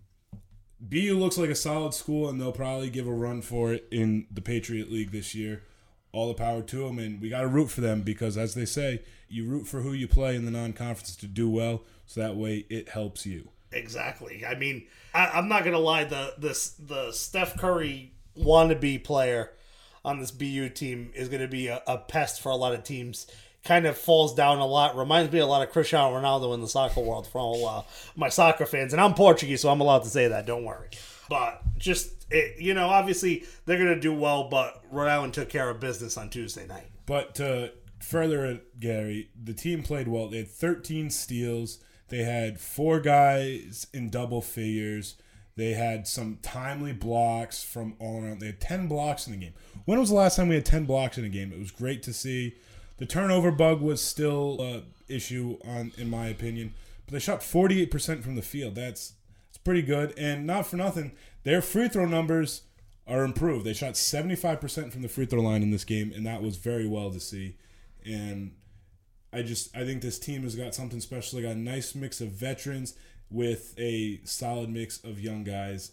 BU 0.79 1.17
looks 1.17 1.37
like 1.37 1.49
a 1.49 1.55
solid 1.55 1.93
school, 1.93 2.29
and 2.29 2.39
they'll 2.39 2.51
probably 2.51 2.89
give 2.89 3.07
a 3.07 3.13
run 3.13 3.41
for 3.41 3.73
it 3.73 3.87
in 3.91 4.27
the 4.31 4.41
Patriot 4.41 4.91
League 4.91 5.11
this 5.11 5.33
year. 5.33 5.63
All 6.11 6.27
the 6.27 6.33
power 6.33 6.61
to 6.61 6.77
them, 6.87 6.99
and 6.99 7.21
we 7.21 7.29
got 7.29 7.41
to 7.41 7.47
root 7.47 7.69
for 7.69 7.81
them 7.81 8.01
because, 8.01 8.37
as 8.37 8.53
they 8.53 8.65
say, 8.65 9.01
you 9.27 9.45
root 9.45 9.67
for 9.67 9.81
who 9.81 9.93
you 9.93 10.07
play 10.07 10.35
in 10.35 10.45
the 10.45 10.51
non-conference 10.51 11.15
to 11.17 11.27
do 11.27 11.49
well, 11.49 11.83
so 12.05 12.21
that 12.21 12.35
way 12.35 12.65
it 12.69 12.89
helps 12.89 13.25
you. 13.25 13.49
Exactly. 13.71 14.45
I 14.45 14.55
mean, 14.55 14.87
I, 15.13 15.27
I'm 15.27 15.47
not 15.47 15.63
gonna 15.63 15.79
lie. 15.79 16.05
The 16.05 16.33
this 16.37 16.69
the 16.69 17.11
Steph 17.11 17.57
Curry 17.57 18.13
wannabe 18.37 19.03
player 19.03 19.51
on 20.05 20.19
this 20.19 20.31
BU 20.31 20.69
team 20.69 21.11
is 21.13 21.27
gonna 21.27 21.47
be 21.47 21.67
a, 21.67 21.81
a 21.85 21.97
pest 21.97 22.41
for 22.41 22.49
a 22.49 22.55
lot 22.55 22.73
of 22.73 22.83
teams. 22.83 23.27
Kind 23.67 23.85
of 23.85 23.97
falls 23.97 24.33
down 24.33 24.59
a 24.59 24.65
lot. 24.65 24.95
Reminds 24.95 25.29
me 25.31 25.39
a 25.39 25.45
lot 25.45 25.61
of 25.61 25.73
Cristiano 25.73 26.15
Ronaldo 26.15 26.53
in 26.53 26.61
the 26.61 26.69
soccer 26.69 27.01
world 27.01 27.27
for 27.27 27.39
all 27.39 27.67
uh, 27.67 27.83
my 28.15 28.29
soccer 28.29 28.65
fans. 28.65 28.93
And 28.93 29.01
I'm 29.01 29.13
Portuguese, 29.13 29.59
so 29.59 29.69
I'm 29.69 29.81
allowed 29.81 30.03
to 30.03 30.09
say 30.09 30.29
that. 30.29 30.45
Don't 30.45 30.63
worry. 30.63 30.87
But 31.29 31.61
just 31.77 32.25
it, 32.31 32.61
you 32.61 32.73
know, 32.73 32.87
obviously 32.87 33.43
they're 33.65 33.77
gonna 33.77 33.99
do 33.99 34.13
well. 34.13 34.47
But 34.49 34.81
Rhode 34.89 35.09
Island 35.09 35.33
took 35.33 35.49
care 35.49 35.69
of 35.69 35.81
business 35.81 36.15
on 36.17 36.29
Tuesday 36.29 36.65
night. 36.65 36.89
But 37.05 37.35
to 37.35 37.73
further 37.99 38.45
it, 38.45 38.79
Gary, 38.79 39.31
the 39.43 39.53
team 39.53 39.83
played 39.83 40.07
well. 40.07 40.29
They 40.29 40.37
had 40.37 40.47
13 40.47 41.09
steals. 41.09 41.79
They 42.07 42.23
had 42.23 42.61
four 42.61 43.01
guys 43.01 43.87
in 43.93 44.09
double 44.09 44.41
figures. 44.41 45.15
They 45.57 45.73
had 45.73 46.07
some 46.07 46.37
timely 46.41 46.93
blocks 46.93 47.63
from 47.63 47.95
all 47.99 48.23
around. 48.23 48.39
They 48.39 48.45
had 48.45 48.61
10 48.61 48.87
blocks 48.87 49.27
in 49.27 49.33
the 49.33 49.39
game. 49.39 49.53
When 49.85 49.99
was 49.99 50.09
the 50.09 50.15
last 50.15 50.37
time 50.37 50.49
we 50.49 50.55
had 50.55 50.65
10 50.65 50.85
blocks 50.85 51.17
in 51.17 51.25
a 51.25 51.29
game? 51.29 51.51
It 51.51 51.59
was 51.59 51.71
great 51.71 52.03
to 52.03 52.13
see. 52.13 52.55
The 52.97 53.05
turnover 53.05 53.51
bug 53.51 53.81
was 53.81 54.01
still 54.01 54.57
a 54.59 54.83
issue 55.11 55.57
on 55.65 55.91
in 55.97 56.09
my 56.09 56.27
opinion, 56.27 56.73
but 57.05 57.13
they 57.13 57.19
shot 57.19 57.41
48% 57.41 58.23
from 58.23 58.35
the 58.35 58.41
field. 58.41 58.75
That's 58.75 59.13
that's 59.47 59.57
pretty 59.57 59.81
good. 59.81 60.13
And 60.17 60.45
not 60.45 60.67
for 60.67 60.75
nothing, 60.75 61.13
their 61.43 61.61
free 61.61 61.87
throw 61.87 62.05
numbers 62.05 62.63
are 63.07 63.23
improved. 63.23 63.65
They 63.65 63.73
shot 63.73 63.93
75% 63.93 64.91
from 64.91 65.01
the 65.01 65.07
free 65.07 65.25
throw 65.25 65.41
line 65.41 65.63
in 65.63 65.71
this 65.71 65.85
game, 65.85 66.11
and 66.13 66.25
that 66.25 66.43
was 66.43 66.57
very 66.57 66.87
well 66.87 67.09
to 67.11 67.19
see. 67.19 67.55
And 68.05 68.51
I 69.31 69.43
just 69.43 69.75
I 69.75 69.85
think 69.85 70.01
this 70.01 70.19
team 70.19 70.43
has 70.43 70.55
got 70.55 70.75
something 70.75 70.99
special. 70.99 71.37
They 71.37 71.43
got 71.43 71.55
a 71.55 71.59
nice 71.59 71.95
mix 71.95 72.21
of 72.21 72.29
veterans 72.29 72.95
with 73.29 73.73
a 73.77 74.21
solid 74.23 74.69
mix 74.69 75.03
of 75.03 75.19
young 75.19 75.43
guys, 75.43 75.91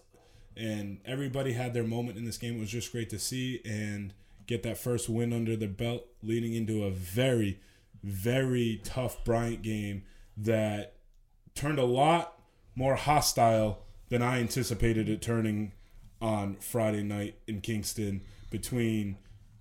and 0.56 0.98
everybody 1.04 1.52
had 1.52 1.74
their 1.74 1.84
moment 1.84 2.16
in 2.16 2.24
this 2.24 2.38
game. 2.38 2.56
It 2.56 2.60
was 2.60 2.70
just 2.70 2.92
great 2.92 3.10
to 3.10 3.18
see 3.18 3.60
and 3.64 4.12
get 4.46 4.62
that 4.62 4.78
first 4.78 5.08
win 5.08 5.32
under 5.32 5.56
their 5.56 5.68
belt, 5.68 6.06
leading 6.22 6.54
into 6.54 6.84
a 6.84 6.90
very, 6.90 7.60
very 8.02 8.80
tough 8.84 9.24
Bryant 9.24 9.62
game 9.62 10.04
that 10.36 10.96
turned 11.54 11.78
a 11.78 11.84
lot 11.84 12.40
more 12.74 12.96
hostile 12.96 13.84
than 14.08 14.22
I 14.22 14.40
anticipated 14.40 15.08
it 15.08 15.22
turning 15.22 15.72
on 16.20 16.56
Friday 16.56 17.02
night 17.02 17.36
in 17.46 17.60
Kingston 17.60 18.22
between 18.50 19.16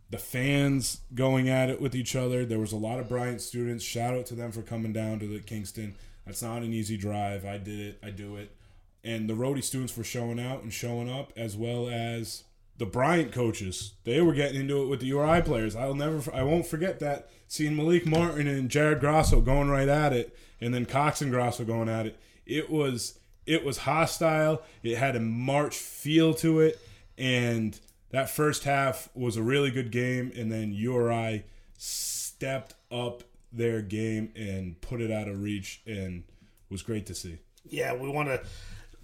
the 0.09 0.17
fans 0.17 1.01
going 1.15 1.49
at 1.49 1.69
it 1.69 1.81
with 1.81 1.95
each 1.95 2.15
other. 2.15 2.45
There 2.45 2.59
was 2.59 2.71
a 2.71 2.77
lot 2.77 2.99
of 2.99 3.09
Bryant 3.09 3.41
students. 3.41 3.83
Shout 3.83 4.15
out 4.15 4.25
to 4.27 4.35
them 4.35 4.51
for 4.51 4.61
coming 4.61 4.93
down 4.93 5.19
to 5.19 5.27
the 5.27 5.39
Kingston. 5.39 5.95
That's 6.25 6.41
not 6.41 6.61
an 6.61 6.71
easy 6.71 6.97
drive. 6.97 7.45
I 7.45 7.57
did 7.57 7.79
it. 7.79 7.99
I 8.03 8.11
do 8.11 8.35
it. 8.35 8.55
And 9.03 9.29
the 9.29 9.35
Rhody 9.35 9.61
students 9.61 9.91
for 9.91 10.03
showing 10.03 10.39
out 10.39 10.63
and 10.63 10.71
showing 10.71 11.09
up, 11.09 11.33
as 11.35 11.57
well 11.57 11.89
as 11.89 12.43
the 12.77 12.85
Bryant 12.85 13.31
coaches. 13.31 13.93
They 14.03 14.21
were 14.21 14.33
getting 14.33 14.61
into 14.61 14.81
it 14.81 14.87
with 14.87 14.99
the 14.99 15.07
URI 15.07 15.41
players. 15.41 15.75
I'll 15.75 15.95
never, 15.95 16.33
I 16.33 16.43
won't 16.43 16.65
forget 16.65 16.99
that 16.99 17.29
seeing 17.47 17.75
Malik 17.75 18.05
Martin 18.05 18.47
and 18.47 18.69
Jared 18.69 18.99
Grasso 18.99 19.41
going 19.41 19.69
right 19.69 19.87
at 19.87 20.13
it, 20.13 20.35
and 20.59 20.73
then 20.73 20.85
Cox 20.85 21.21
and 21.21 21.31
Grasso 21.31 21.63
going 21.63 21.89
at 21.89 22.05
it. 22.05 22.19
It 22.45 22.69
was, 22.69 23.19
it 23.45 23.63
was 23.63 23.79
hostile. 23.79 24.63
It 24.81 24.97
had 24.97 25.15
a 25.15 25.19
March 25.19 25.77
feel 25.77 26.33
to 26.35 26.61
it, 26.61 26.79
and 27.17 27.79
that 28.09 28.29
first 28.29 28.63
half 28.63 29.09
was 29.13 29.37
a 29.37 29.43
really 29.43 29.71
good 29.71 29.91
game, 29.91 30.31
and 30.35 30.51
then 30.51 30.73
URI 30.73 31.43
stepped 31.77 32.73
up 32.91 33.23
their 33.51 33.81
game 33.81 34.31
and 34.35 34.81
put 34.81 34.99
it 34.99 35.11
out 35.11 35.27
of 35.27 35.41
reach, 35.41 35.81
and 35.85 36.23
was 36.69 36.81
great 36.81 37.05
to 37.05 37.13
see. 37.15 37.37
Yeah, 37.65 37.93
we 37.93 38.09
want 38.09 38.29
to 38.29 38.41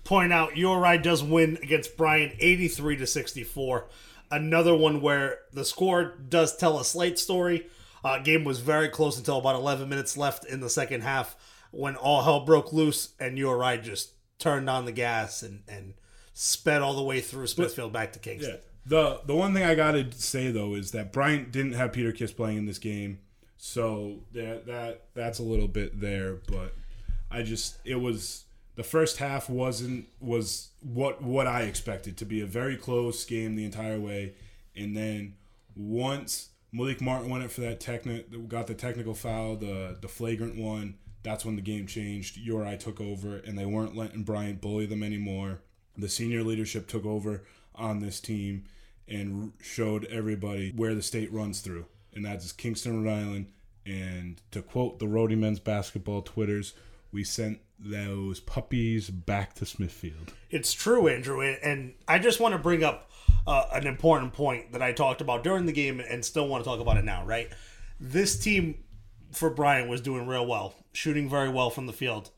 point 0.03 0.33
out 0.33 0.57
URI 0.57 0.97
does 0.97 1.23
win 1.23 1.57
against 1.61 1.97
Bryant 1.97 2.33
83 2.39 2.97
to 2.97 3.07
64. 3.07 3.87
Another 4.31 4.75
one 4.75 5.01
where 5.01 5.39
the 5.51 5.65
score 5.65 6.15
does 6.29 6.55
tell 6.55 6.79
a 6.79 6.85
slight 6.85 7.17
story. 7.17 7.67
Uh, 8.03 8.19
game 8.19 8.43
was 8.43 8.59
very 8.59 8.89
close 8.89 9.17
until 9.17 9.37
about 9.37 9.55
11 9.55 9.89
minutes 9.89 10.15
left 10.15 10.45
in 10.45 10.59
the 10.59 10.69
second 10.69 11.01
half 11.01 11.35
when 11.71 11.95
all 11.95 12.23
hell 12.23 12.45
broke 12.45 12.71
loose 12.71 13.13
and 13.19 13.37
URI 13.37 13.77
just 13.79 14.13
turned 14.37 14.69
on 14.69 14.85
the 14.85 14.91
gas 14.91 15.43
and, 15.43 15.63
and 15.67 15.93
sped 16.33 16.81
all 16.81 16.95
the 16.95 17.03
way 17.03 17.19
through 17.19 17.47
Smithfield 17.47 17.91
back 17.91 18.13
to 18.13 18.19
Kingston. 18.19 18.55
Yeah. 18.55 18.61
The 18.85 19.21
the 19.25 19.35
one 19.35 19.53
thing 19.53 19.63
I 19.63 19.75
gotta 19.75 20.11
say 20.13 20.51
though 20.51 20.73
is 20.73 20.91
that 20.91 21.11
Bryant 21.11 21.51
didn't 21.51 21.73
have 21.73 21.91
Peter 21.91 22.11
Kiss 22.11 22.31
playing 22.31 22.57
in 22.57 22.65
this 22.65 22.79
game, 22.79 23.19
so 23.57 24.21
that 24.33 24.65
that 24.65 25.03
that's 25.13 25.37
a 25.37 25.43
little 25.43 25.67
bit 25.67 25.99
there. 25.99 26.35
But 26.47 26.73
I 27.29 27.43
just 27.43 27.77
it 27.85 27.97
was 27.97 28.45
the 28.79 28.83
first 28.83 29.17
half 29.17 29.49
wasn't 29.49 30.07
was 30.21 30.69
what 30.81 31.21
what 31.21 31.47
I 31.47 31.63
expected 31.63 32.15
to 32.15 32.25
be 32.25 32.39
a 32.39 32.45
very 32.45 32.77
close 32.77 33.25
game 33.25 33.57
the 33.57 33.65
entire 33.65 33.99
way, 33.99 34.35
and 34.73 34.95
then 34.95 35.33
once 35.75 36.51
Malik 36.71 37.01
Martin 37.01 37.29
went 37.29 37.43
it 37.43 37.51
for 37.51 37.59
that 37.59 37.81
technical 37.81 38.39
got 38.43 38.67
the 38.67 38.73
technical 38.73 39.13
foul, 39.13 39.57
the 39.57 39.97
the 39.99 40.07
flagrant 40.07 40.55
one. 40.55 40.95
That's 41.23 41.43
when 41.43 41.57
the 41.57 41.61
game 41.61 41.87
changed. 41.87 42.37
URI 42.37 42.77
took 42.77 43.01
over, 43.01 43.35
and 43.35 43.57
they 43.57 43.65
weren't 43.65 43.97
letting 43.97 44.23
Bryant 44.23 44.61
bully 44.61 44.85
them 44.85 45.03
anymore. 45.03 45.59
The 45.97 46.07
senior 46.07 46.41
leadership 46.41 46.87
took 46.87 47.05
over 47.05 47.43
on 47.75 47.99
this 47.99 48.21
team 48.21 48.63
and 49.09 49.51
showed 49.61 50.05
everybody 50.05 50.71
where 50.73 50.95
the 50.95 51.01
state 51.01 51.33
runs 51.33 51.59
through, 51.59 51.85
and 52.13 52.23
that's 52.23 52.53
Kingston, 52.53 53.03
Rhode 53.03 53.11
Island. 53.11 53.47
And 53.85 54.39
to 54.51 54.61
quote 54.61 54.99
the 54.99 55.07
Rhody 55.09 55.35
men's 55.35 55.59
basketball 55.59 56.21
twitters, 56.21 56.75
we 57.11 57.23
sent 57.23 57.59
those 57.79 58.39
puppies 58.39 59.09
back 59.09 59.53
to 59.55 59.65
Smithfield. 59.65 60.33
It's 60.49 60.73
true, 60.73 61.07
Andrew, 61.07 61.41
and- 61.41 61.93
I 62.07 62.19
just 62.19 62.39
want 62.39 62.53
to 62.53 62.57
bring 62.59 62.83
up 62.83 63.09
uh, 63.47 63.65
an 63.71 63.87
important 63.87 64.33
point 64.33 64.73
that 64.73 64.81
I 64.81 64.91
talked 64.91 65.21
about 65.21 65.43
during 65.43 65.65
the 65.65 65.71
game, 65.71 65.99
and 65.99 66.23
still 66.23 66.47
want 66.47 66.63
to 66.63 66.69
talk 66.69 66.79
about 66.79 66.97
it 66.97 67.05
now. 67.05 67.25
Right, 67.25 67.49
this 67.99 68.37
team 68.39 68.83
for 69.31 69.49
Bryant 69.49 69.89
was 69.89 70.01
doing 70.01 70.27
real 70.27 70.45
well, 70.45 70.75
shooting 70.93 71.29
very 71.29 71.49
well 71.49 71.69
from 71.69 71.85
the 71.87 71.93
field. 71.93 72.29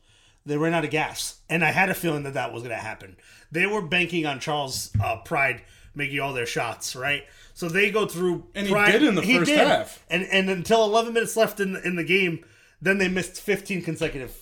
They 0.44 0.56
ran 0.56 0.74
out 0.74 0.84
of 0.84 0.90
gas, 0.90 1.40
and 1.48 1.64
I 1.64 1.70
had 1.70 1.88
a 1.88 1.94
feeling 1.94 2.22
that 2.24 2.34
that 2.34 2.52
was 2.52 2.62
going 2.62 2.74
to 2.74 2.82
happen. 2.82 3.16
They 3.50 3.66
were 3.66 3.82
banking 3.82 4.26
on 4.26 4.40
Charles 4.40 4.90
uh, 5.02 5.16
Pride 5.18 5.62
making 5.94 6.18
all 6.20 6.32
their 6.32 6.46
shots, 6.46 6.96
right? 6.96 7.24
So 7.54 7.68
they 7.68 7.90
go 7.90 8.06
through, 8.06 8.46
And 8.54 8.66
he 8.66 8.74
did 8.74 9.02
in 9.02 9.14
the 9.14 9.22
first 9.22 9.50
half. 9.50 10.04
and 10.10 10.24
and 10.24 10.48
until 10.50 10.84
11 10.84 11.12
minutes 11.12 11.36
left 11.36 11.60
in 11.60 11.74
the, 11.74 11.86
in 11.86 11.96
the 11.96 12.04
game, 12.04 12.44
then 12.80 12.98
they 12.98 13.08
missed 13.08 13.40
15 13.40 13.82
consecutive 13.82 14.41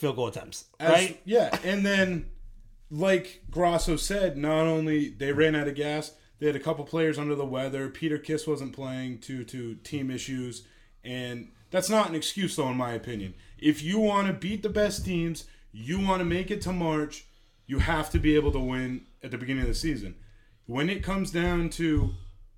field 0.00 0.16
goal 0.16 0.28
attempts, 0.28 0.64
As- 0.80 0.90
right? 0.90 1.20
Yeah, 1.24 1.56
and 1.62 1.84
then 1.84 2.30
like 2.90 3.42
Grasso 3.50 3.96
said, 3.96 4.36
not 4.36 4.66
only 4.66 5.10
they 5.10 5.32
ran 5.32 5.54
out 5.54 5.68
of 5.68 5.74
gas, 5.74 6.12
they 6.38 6.46
had 6.46 6.56
a 6.56 6.60
couple 6.60 6.84
players 6.84 7.18
under 7.18 7.34
the 7.34 7.44
weather. 7.44 7.88
Peter 7.88 8.18
Kiss 8.18 8.46
wasn't 8.46 8.72
playing 8.72 9.18
due 9.18 9.44
to 9.44 9.76
team 9.76 10.10
issues, 10.10 10.66
and 11.04 11.52
that's 11.70 11.90
not 11.90 12.08
an 12.08 12.14
excuse 12.14 12.56
though, 12.56 12.70
in 12.70 12.76
my 12.76 12.92
opinion. 12.92 13.34
If 13.58 13.82
you 13.82 14.00
want 14.00 14.26
to 14.26 14.32
beat 14.32 14.62
the 14.62 14.70
best 14.70 15.04
teams, 15.04 15.44
you 15.70 16.00
want 16.00 16.20
to 16.20 16.24
make 16.24 16.50
it 16.50 16.62
to 16.62 16.72
March, 16.72 17.26
you 17.66 17.78
have 17.78 18.10
to 18.10 18.18
be 18.18 18.34
able 18.34 18.52
to 18.52 18.58
win 18.58 19.02
at 19.22 19.30
the 19.30 19.38
beginning 19.38 19.62
of 19.62 19.68
the 19.68 19.74
season. 19.74 20.16
When 20.66 20.88
it 20.88 21.04
comes 21.04 21.30
down 21.30 21.68
to 21.70 22.14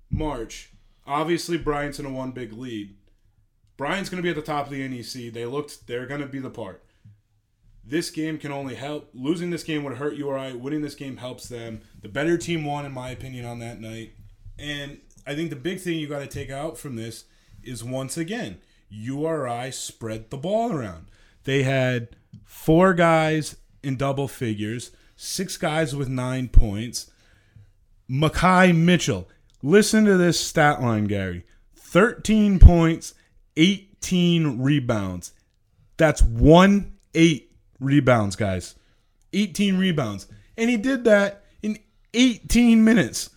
March, 0.09 0.71
obviously 1.05 1.57
Bryant's 1.57 1.99
in 1.99 2.05
a 2.05 2.09
one 2.09 2.31
big 2.31 2.53
lead. 2.53 2.95
Bryant's 3.75 4.09
going 4.09 4.21
to 4.21 4.23
be 4.23 4.29
at 4.29 4.35
the 4.35 4.41
top 4.41 4.67
of 4.67 4.71
the 4.71 4.87
NEC. 4.87 5.33
They 5.33 5.45
looked, 5.45 5.87
they're 5.87 6.05
going 6.05 6.21
to 6.21 6.27
be 6.27 6.39
the 6.39 6.49
part 6.49 6.83
this 7.85 8.09
game 8.09 8.37
can 8.37 8.51
only 8.51 8.75
help. 8.75 9.09
Losing 9.13 9.49
this 9.49 9.63
game 9.63 9.83
would 9.83 9.97
hurt 9.97 10.15
URI. 10.15 10.53
Winning 10.53 10.81
this 10.81 10.95
game 10.95 11.17
helps 11.17 11.49
them. 11.49 11.81
The 12.01 12.09
better 12.09 12.37
team 12.37 12.63
won, 12.63 12.85
in 12.85 12.93
my 12.93 13.09
opinion, 13.09 13.45
on 13.45 13.59
that 13.59 13.81
night. 13.81 14.13
And 14.57 14.99
I 15.27 15.35
think 15.35 15.49
the 15.49 15.55
big 15.57 15.79
thing 15.79 15.99
you 15.99 16.07
got 16.07 16.19
to 16.19 16.27
take 16.27 16.49
out 16.49 16.77
from 16.77 16.95
this 16.95 17.25
is 17.61 17.83
once 17.83 18.17
again, 18.17 18.59
URI 18.89 19.71
spread 19.71 20.29
the 20.29 20.37
ball 20.37 20.71
around. 20.71 21.07
They 21.43 21.63
had 21.63 22.09
four 22.45 22.93
guys 22.93 23.57
in 23.81 23.97
double 23.97 24.27
figures, 24.27 24.91
six 25.15 25.57
guys 25.57 25.95
with 25.95 26.07
nine 26.07 26.47
points. 26.47 27.11
Makhi 28.09 28.75
Mitchell, 28.75 29.29
listen 29.61 30.05
to 30.05 30.17
this 30.17 30.39
stat 30.39 30.81
line, 30.81 31.05
Gary 31.05 31.45
13 31.75 32.59
points, 32.59 33.13
18 33.57 34.61
rebounds. 34.61 35.33
That's 35.97 36.21
one 36.21 36.93
eight 37.13 37.52
rebounds, 37.83 38.35
guys. 38.35 38.75
18 39.33 39.77
rebounds. 39.77 40.27
And 40.57 40.69
he 40.69 40.77
did 40.77 41.03
that 41.05 41.43
in 41.61 41.79
18 42.13 42.83
minutes. 42.83 43.29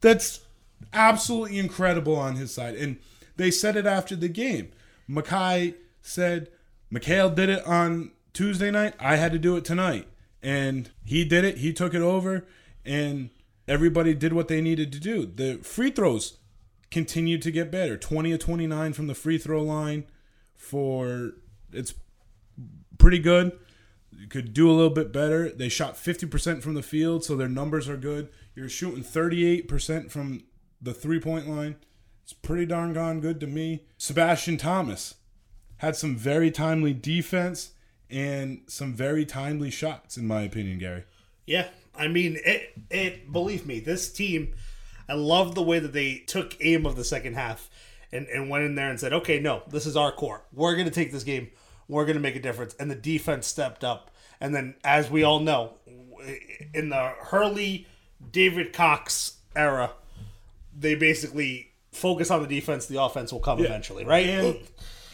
That's 0.00 0.40
absolutely 0.92 1.58
incredible 1.58 2.16
on 2.16 2.36
his 2.36 2.52
side. 2.52 2.74
And 2.74 2.98
they 3.36 3.50
said 3.50 3.76
it 3.76 3.86
after 3.86 4.16
the 4.16 4.28
game. 4.28 4.70
Makhi 5.08 5.74
said, 6.02 6.48
Makhel 6.92 7.34
did 7.34 7.48
it 7.48 7.66
on 7.66 8.12
Tuesday 8.32 8.70
night. 8.70 8.94
I 9.00 9.16
had 9.16 9.32
to 9.32 9.38
do 9.38 9.56
it 9.56 9.64
tonight. 9.64 10.06
And 10.42 10.90
he 11.04 11.24
did 11.24 11.44
it. 11.44 11.58
He 11.58 11.72
took 11.72 11.94
it 11.94 12.02
over. 12.02 12.46
And 12.84 13.30
everybody 13.66 14.14
did 14.14 14.32
what 14.32 14.48
they 14.48 14.60
needed 14.60 14.92
to 14.92 15.00
do. 15.00 15.26
The 15.26 15.58
free 15.62 15.90
throws 15.90 16.38
continued 16.90 17.42
to 17.42 17.50
get 17.50 17.70
better. 17.70 17.96
20 17.96 18.32
of 18.32 18.38
29 18.38 18.92
from 18.92 19.06
the 19.08 19.14
free 19.14 19.38
throw 19.38 19.62
line 19.62 20.04
for 20.54 21.32
it's 21.72 21.94
pretty 22.98 23.18
good. 23.18 23.58
Could 24.30 24.52
do 24.52 24.70
a 24.70 24.72
little 24.72 24.90
bit 24.90 25.12
better. 25.12 25.50
They 25.50 25.68
shot 25.68 25.96
50% 25.96 26.62
from 26.62 26.74
the 26.74 26.82
field, 26.82 27.24
so 27.24 27.36
their 27.36 27.48
numbers 27.48 27.88
are 27.88 27.96
good. 27.96 28.28
You're 28.54 28.68
shooting 28.68 29.04
38% 29.04 30.10
from 30.10 30.44
the 30.80 30.94
three 30.94 31.20
point 31.20 31.48
line. 31.48 31.76
It's 32.22 32.32
pretty 32.32 32.66
darn 32.66 32.92
gone 32.92 33.20
good 33.20 33.38
to 33.40 33.46
me. 33.46 33.84
Sebastian 33.98 34.56
Thomas 34.56 35.14
had 35.78 35.94
some 35.96 36.16
very 36.16 36.50
timely 36.50 36.92
defense 36.92 37.72
and 38.10 38.62
some 38.66 38.94
very 38.94 39.24
timely 39.24 39.70
shots, 39.70 40.16
in 40.16 40.26
my 40.26 40.42
opinion, 40.42 40.78
Gary. 40.78 41.04
Yeah, 41.46 41.68
I 41.94 42.08
mean, 42.08 42.38
it. 42.44 42.72
It. 42.90 43.32
Believe 43.32 43.66
me, 43.66 43.80
this 43.80 44.12
team. 44.12 44.54
I 45.08 45.14
love 45.14 45.54
the 45.54 45.62
way 45.62 45.78
that 45.78 45.92
they 45.92 46.18
took 46.26 46.56
aim 46.60 46.84
of 46.84 46.96
the 46.96 47.04
second 47.04 47.34
half 47.34 47.70
and 48.10 48.26
and 48.26 48.50
went 48.50 48.64
in 48.64 48.74
there 48.74 48.90
and 48.90 48.98
said, 48.98 49.12
"Okay, 49.12 49.38
no, 49.38 49.62
this 49.68 49.86
is 49.86 49.96
our 49.96 50.10
core. 50.10 50.44
We're 50.52 50.74
going 50.74 50.86
to 50.86 50.94
take 50.94 51.12
this 51.12 51.24
game. 51.24 51.50
We're 51.88 52.04
going 52.04 52.16
to 52.16 52.22
make 52.22 52.36
a 52.36 52.40
difference." 52.40 52.74
And 52.74 52.90
the 52.90 52.94
defense 52.94 53.46
stepped 53.46 53.84
up. 53.84 54.10
And 54.40 54.54
then, 54.54 54.74
as 54.84 55.10
we 55.10 55.22
all 55.22 55.40
know, 55.40 55.74
in 56.74 56.90
the 56.90 57.14
Hurley, 57.20 57.86
David 58.32 58.72
Cox 58.72 59.38
era, 59.54 59.92
they 60.78 60.94
basically 60.94 61.72
focus 61.92 62.30
on 62.30 62.42
the 62.42 62.48
defense. 62.48 62.86
The 62.86 63.02
offense 63.02 63.32
will 63.32 63.40
come 63.40 63.60
eventually, 63.60 64.04
right? 64.04 64.26
And 64.26 64.58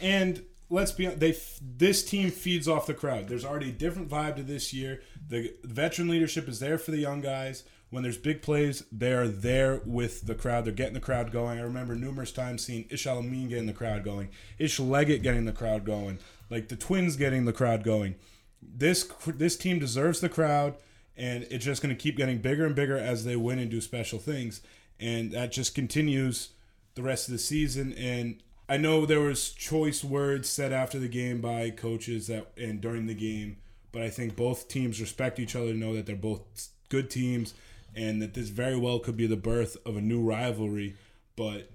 and 0.01 0.43
let's 0.69 0.91
be 0.91 1.05
honest, 1.05 1.19
they 1.21 1.37
this 1.61 2.03
team 2.03 2.31
feeds 2.31 2.67
off 2.67 2.87
the 2.87 2.93
crowd. 2.93 3.29
There's 3.29 3.45
already 3.45 3.69
a 3.69 3.73
different 3.73 4.09
vibe 4.09 4.35
to 4.35 4.43
this 4.43 4.73
year. 4.73 5.01
The 5.29 5.53
veteran 5.63 6.09
leadership 6.09 6.49
is 6.49 6.59
there 6.59 6.77
for 6.77 6.91
the 6.91 6.97
young 6.97 7.21
guys. 7.21 7.63
when 7.93 8.01
there's 8.01 8.17
big 8.17 8.41
plays, 8.41 8.83
they're 8.91 9.27
there 9.27 9.79
with 9.85 10.25
the 10.25 10.33
crowd. 10.33 10.65
They're 10.65 10.73
getting 10.73 10.95
the 10.95 10.99
crowd 10.99 11.31
going. 11.31 11.59
I 11.59 11.61
remember 11.61 11.93
numerous 11.95 12.31
times 12.31 12.65
seeing 12.65 12.85
Ish 12.89 13.05
El-Amin 13.05 13.49
getting 13.49 13.67
the 13.67 13.73
crowd 13.73 14.03
going, 14.03 14.29
Ish 14.57 14.79
Leggett 14.79 15.21
getting 15.21 15.45
the 15.45 15.51
crowd 15.51 15.85
going, 15.85 16.17
like 16.53 16.69
the 16.69 16.75
Twins 16.75 17.15
getting 17.15 17.45
the 17.45 17.53
crowd 17.53 17.83
going. 17.83 18.15
This 18.61 19.09
this 19.25 19.57
team 19.57 19.79
deserves 19.79 20.19
the 20.19 20.29
crowd, 20.29 20.75
and 21.17 21.47
it's 21.49 21.65
just 21.65 21.81
going 21.81 21.93
to 21.93 22.01
keep 22.01 22.15
getting 22.15 22.37
bigger 22.37 22.65
and 22.65 22.75
bigger 22.75 22.97
as 22.97 23.25
they 23.25 23.35
win 23.35 23.59
and 23.59 23.71
do 23.71 23.81
special 23.81 24.19
things, 24.19 24.61
and 24.99 25.31
that 25.31 25.51
just 25.51 25.73
continues 25.75 26.49
the 26.95 27.01
rest 27.01 27.27
of 27.27 27.31
the 27.31 27.39
season. 27.39 27.91
And 27.93 28.41
I 28.69 28.77
know 28.77 29.05
there 29.05 29.19
was 29.19 29.49
choice 29.49 30.03
words 30.03 30.47
said 30.47 30.71
after 30.71 30.99
the 30.99 31.07
game 31.07 31.41
by 31.41 31.71
coaches 31.71 32.27
that 32.27 32.51
and 32.55 32.79
during 32.79 33.07
the 33.07 33.15
game, 33.15 33.57
but 33.91 34.03
I 34.03 34.09
think 34.09 34.35
both 34.35 34.67
teams 34.67 35.01
respect 35.01 35.39
each 35.39 35.55
other, 35.55 35.73
know 35.73 35.95
that 35.95 36.05
they're 36.05 36.15
both 36.15 36.69
good 36.89 37.09
teams 37.09 37.55
and 37.95 38.21
that 38.21 38.35
this 38.35 38.49
very 38.49 38.77
well 38.77 38.99
could 38.99 39.17
be 39.17 39.27
the 39.27 39.35
birth 39.35 39.75
of 39.85 39.97
a 39.97 40.01
new 40.01 40.21
rivalry. 40.21 40.95
But 41.35 41.71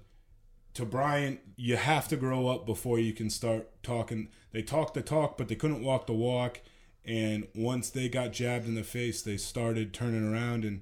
to 0.73 0.85
Bryant, 0.85 1.39
you 1.55 1.75
have 1.75 2.07
to 2.09 2.17
grow 2.17 2.47
up 2.47 2.65
before 2.65 2.99
you 2.99 3.13
can 3.13 3.29
start 3.29 3.83
talking. 3.83 4.29
They 4.51 4.61
talked 4.61 4.93
the 4.93 5.01
talk, 5.01 5.37
but 5.37 5.47
they 5.47 5.55
couldn't 5.55 5.83
walk 5.83 6.07
the 6.07 6.13
walk. 6.13 6.61
And 7.05 7.47
once 7.55 7.89
they 7.89 8.09
got 8.09 8.33
jabbed 8.33 8.67
in 8.67 8.75
the 8.75 8.83
face, 8.83 9.21
they 9.21 9.37
started 9.37 9.93
turning 9.93 10.31
around, 10.31 10.63
and 10.63 10.81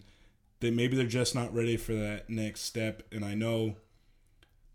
they 0.59 0.71
maybe 0.71 0.97
they're 0.97 1.05
just 1.05 1.35
not 1.35 1.53
ready 1.53 1.77
for 1.77 1.93
that 1.93 2.29
next 2.29 2.61
step. 2.61 3.03
And 3.11 3.23
I 3.23 3.33
know 3.33 3.75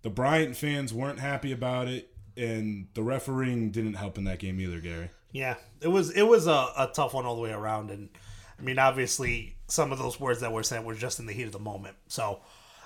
the 0.03 0.11
Bryant 0.11 0.57
fans 0.57 0.95
weren't 0.95 1.21
happy 1.21 1.53
about 1.53 1.89
it, 1.89 2.11
and 2.37 2.89
the 2.95 3.03
refereeing 3.03 3.71
didn't 3.71 3.95
help 3.95 4.19
in 4.19 4.25
that 4.25 4.39
game 4.39 4.61
either, 4.61 4.81
Gary. 4.81 5.11
Yeah, 5.33 5.57
it 5.81 5.89
was 5.89 6.11
it 6.11 6.23
was 6.23 6.47
a, 6.47 6.73
a 6.77 6.91
tough 6.93 7.15
one 7.15 7.25
all 7.25 7.37
the 7.37 7.43
way 7.43 7.53
around, 7.53 7.91
and 7.91 8.11
I 8.59 8.63
mean, 8.63 8.79
obviously, 8.79 9.57
some 9.67 9.93
of 9.93 9.99
those 9.99 10.21
words 10.21 10.41
that 10.41 10.53
were 10.53 10.63
said 10.63 10.85
were 10.85 10.95
just 10.95 11.19
in 11.19 11.27
the 11.27 11.33
heat 11.33 11.47
of 11.47 11.53
the 11.53 11.59
moment. 11.59 11.97
So, 12.07 12.41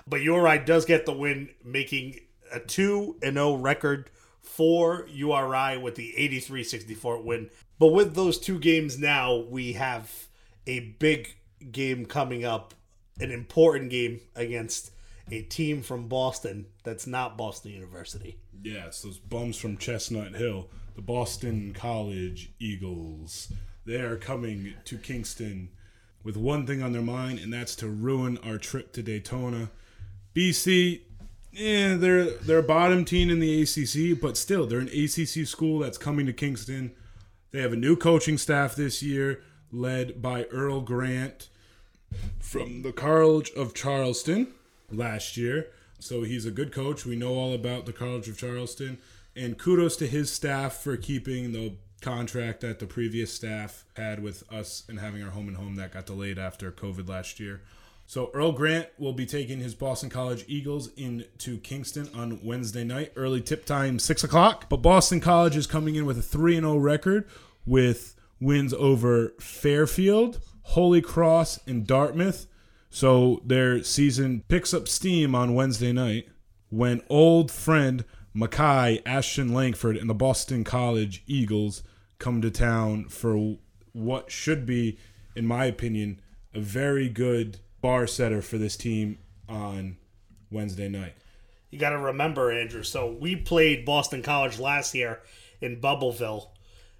but 0.07 0.21
URI 0.21 0.59
does 0.59 0.85
get 0.85 1.05
the 1.05 1.13
win, 1.13 1.49
making 1.63 2.19
a 2.51 2.59
2 2.59 3.17
and 3.21 3.33
0 3.35 3.55
record 3.55 4.09
for 4.41 5.05
URI 5.09 5.77
with 5.77 5.95
the 5.95 6.17
83 6.17 6.63
64 6.63 7.21
win. 7.21 7.49
But 7.79 7.87
with 7.87 8.15
those 8.15 8.39
two 8.39 8.59
games 8.59 8.97
now, 8.97 9.35
we 9.35 9.73
have 9.73 10.27
a 10.65 10.79
big 10.99 11.35
game 11.71 12.05
coming 12.05 12.43
up, 12.43 12.73
an 13.19 13.31
important 13.31 13.89
game 13.89 14.21
against 14.35 14.91
a 15.29 15.41
team 15.41 15.81
from 15.81 16.07
Boston 16.07 16.67
that's 16.83 17.05
not 17.05 17.37
Boston 17.37 17.71
University. 17.73 18.37
Yeah, 18.63 18.87
it's 18.87 19.01
those 19.01 19.19
bums 19.19 19.57
from 19.57 19.77
Chestnut 19.77 20.35
Hill, 20.35 20.69
the 20.95 21.01
Boston 21.01 21.73
College 21.73 22.51
Eagles. 22.59 23.51
They 23.85 24.01
are 24.01 24.17
coming 24.17 24.73
to 24.85 24.97
Kingston 24.97 25.69
with 26.23 26.35
one 26.35 26.65
thing 26.65 26.81
on 26.81 26.91
their 26.91 27.01
mind, 27.01 27.39
and 27.39 27.53
that's 27.53 27.75
to 27.77 27.87
ruin 27.87 28.37
our 28.39 28.57
trip 28.57 28.91
to 28.93 29.03
Daytona. 29.03 29.69
BC, 30.37 31.01
yeah, 31.51 31.95
they're 31.95 32.29
they're 32.29 32.59
a 32.59 32.63
bottom 32.63 33.05
team 33.05 33.31
in 33.31 33.39
the 33.39 33.63
ACC, 33.63 34.21
but 34.21 34.37
still, 34.37 34.67
they're 34.67 34.77
an 34.77 34.87
ACC 34.89 35.47
school 35.47 35.79
that's 35.79 35.97
coming 35.97 36.27
to 36.27 36.33
Kingston. 36.33 36.91
They 37.49 37.59
have 37.61 37.73
a 37.73 37.77
new 37.77 37.95
coaching 37.95 38.37
staff 38.37 38.75
this 38.75 39.01
year, 39.01 39.41
led 39.71 40.21
by 40.21 40.43
Earl 40.45 40.81
Grant 40.81 41.49
from 42.39 42.83
the 42.83 42.93
College 42.93 43.49
of 43.57 43.73
Charleston 43.73 44.53
last 44.91 45.37
year. 45.37 45.69
So 45.97 46.21
he's 46.21 46.45
a 46.45 46.51
good 46.51 46.71
coach. 46.71 47.03
We 47.03 47.15
know 47.15 47.33
all 47.33 47.55
about 47.55 47.87
the 47.87 47.93
College 47.93 48.29
of 48.29 48.37
Charleston. 48.37 48.99
And 49.35 49.57
kudos 49.57 49.97
to 49.97 50.07
his 50.07 50.31
staff 50.31 50.75
for 50.75 50.97
keeping 50.97 51.51
the 51.51 51.73
contract 52.01 52.61
that 52.61 52.77
the 52.77 52.85
previous 52.85 53.33
staff 53.33 53.85
had 53.95 54.21
with 54.21 54.43
us 54.53 54.83
and 54.87 54.99
having 54.99 55.23
our 55.23 55.31
home 55.31 55.47
and 55.47 55.57
home 55.57 55.75
that 55.77 55.93
got 55.93 56.05
delayed 56.05 56.37
after 56.37 56.71
COVID 56.71 57.09
last 57.09 57.39
year. 57.39 57.61
So 58.09 58.31
Earl 58.33 58.53
Grant 58.53 58.87
will 58.97 59.11
be 59.11 59.25
taking 59.25 59.59
his 59.59 59.75
Boston 59.75 60.09
College 60.09 60.45
Eagles 60.47 60.87
into 60.95 61.57
Kingston 61.57 62.09
on 62.15 62.39
Wednesday 62.41 62.85
night, 62.85 63.11
early 63.17 63.41
tip 63.41 63.65
time, 63.65 63.99
six 63.99 64.23
o'clock. 64.23 64.69
But 64.69 64.77
Boston 64.77 65.19
College 65.19 65.57
is 65.57 65.67
coming 65.67 65.95
in 65.95 66.05
with 66.05 66.17
a 66.17 66.21
three 66.21 66.55
and 66.55 66.65
zero 66.65 66.77
record 66.77 67.27
with 67.65 68.15
wins 68.39 68.73
over 68.73 69.33
Fairfield, 69.41 70.39
Holy 70.61 71.01
Cross, 71.01 71.59
and 71.67 71.85
Dartmouth. 71.85 72.47
So 72.89 73.41
their 73.45 73.83
season 73.83 74.45
picks 74.47 74.73
up 74.73 74.87
steam 74.87 75.35
on 75.35 75.53
Wednesday 75.53 75.91
night 75.91 76.29
when 76.69 77.01
old 77.09 77.51
friend 77.51 78.05
Makai, 78.33 79.01
Ashton 79.05 79.53
Langford, 79.53 79.97
and 79.97 80.09
the 80.09 80.13
Boston 80.13 80.63
College 80.63 81.23
Eagles 81.27 81.83
come 82.19 82.41
to 82.41 82.51
town 82.51 83.09
for 83.09 83.57
what 83.91 84.31
should 84.31 84.65
be, 84.65 84.97
in 85.35 85.45
my 85.45 85.65
opinion, 85.65 86.21
a 86.53 86.61
very 86.61 87.09
good 87.09 87.59
bar 87.81 88.07
setter 88.07 88.41
for 88.41 88.57
this 88.57 88.75
team 88.75 89.17
on 89.47 89.97
Wednesday 90.51 90.89
night. 90.89 91.13
You 91.69 91.79
got 91.79 91.89
to 91.91 91.97
remember, 91.97 92.51
Andrew. 92.51 92.83
So 92.83 93.11
we 93.11 93.35
played 93.35 93.85
Boston 93.85 94.21
College 94.21 94.59
last 94.59 94.95
year 94.95 95.19
in 95.61 95.81
Bubbleville, 95.81 96.47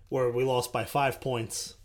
where 0.10 0.30
we 0.30 0.44
lost 0.44 0.74
by 0.74 0.86
five 0.86 1.22
points. 1.22 1.76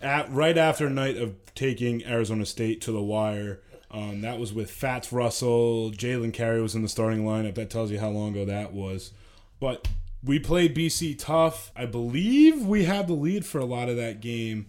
At 0.00 0.30
right 0.30 0.56
after 0.56 0.86
a 0.86 0.90
night 0.90 1.16
of 1.16 1.34
taking 1.54 2.04
Arizona 2.06 2.46
State 2.46 2.80
to 2.82 2.92
the 2.92 3.02
wire, 3.02 3.60
um, 3.90 4.20
that 4.20 4.38
was 4.38 4.52
with 4.52 4.70
Fats 4.70 5.12
Russell, 5.12 5.90
Jalen 5.90 6.32
Carey 6.32 6.60
was 6.60 6.74
in 6.74 6.82
the 6.82 6.88
starting 6.88 7.24
lineup. 7.24 7.54
That 7.56 7.70
tells 7.70 7.90
you 7.90 7.98
how 7.98 8.10
long 8.10 8.32
ago 8.32 8.44
that 8.44 8.72
was. 8.72 9.12
But 9.58 9.88
we 10.22 10.38
played 10.38 10.76
BC 10.76 11.18
tough. 11.18 11.72
I 11.74 11.86
believe 11.86 12.64
we 12.64 12.84
had 12.84 13.08
the 13.08 13.14
lead 13.14 13.44
for 13.44 13.58
a 13.58 13.64
lot 13.64 13.88
of 13.88 13.96
that 13.96 14.20
game 14.20 14.66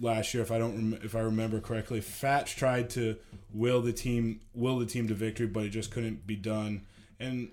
last 0.00 0.34
year, 0.34 0.42
if 0.42 0.50
I 0.50 0.58
don't 0.58 0.74
rem- 0.74 1.00
if 1.02 1.14
I 1.14 1.20
remember 1.20 1.60
correctly. 1.60 2.00
Fats 2.00 2.52
tried 2.52 2.90
to 2.90 3.16
will 3.52 3.80
the 3.80 3.92
team 3.92 4.40
will 4.54 4.78
the 4.78 4.86
team 4.86 5.08
to 5.08 5.14
victory, 5.14 5.46
but 5.46 5.64
it 5.64 5.70
just 5.70 5.90
couldn't 5.90 6.26
be 6.26 6.36
done. 6.36 6.82
And 7.20 7.50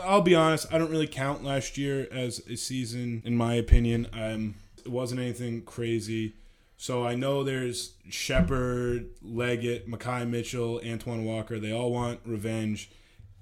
I'll 0.00 0.22
be 0.22 0.34
honest, 0.34 0.72
I 0.72 0.78
don't 0.78 0.90
really 0.90 1.06
count 1.06 1.44
last 1.44 1.78
year 1.78 2.06
as 2.10 2.40
a 2.48 2.56
season, 2.56 3.22
in 3.24 3.36
my 3.36 3.54
opinion. 3.54 4.08
Um, 4.12 4.56
it 4.84 4.90
wasn't 4.90 5.20
anything 5.20 5.62
crazy. 5.62 6.34
So 6.78 7.06
I 7.06 7.14
know 7.14 7.42
there's 7.42 7.94
Shepard, 8.10 9.08
Leggett, 9.22 9.90
Makhi 9.90 10.28
Mitchell, 10.28 10.80
Antwan 10.84 11.24
Walker. 11.24 11.58
They 11.58 11.72
all 11.72 11.90
want 11.90 12.20
revenge. 12.24 12.90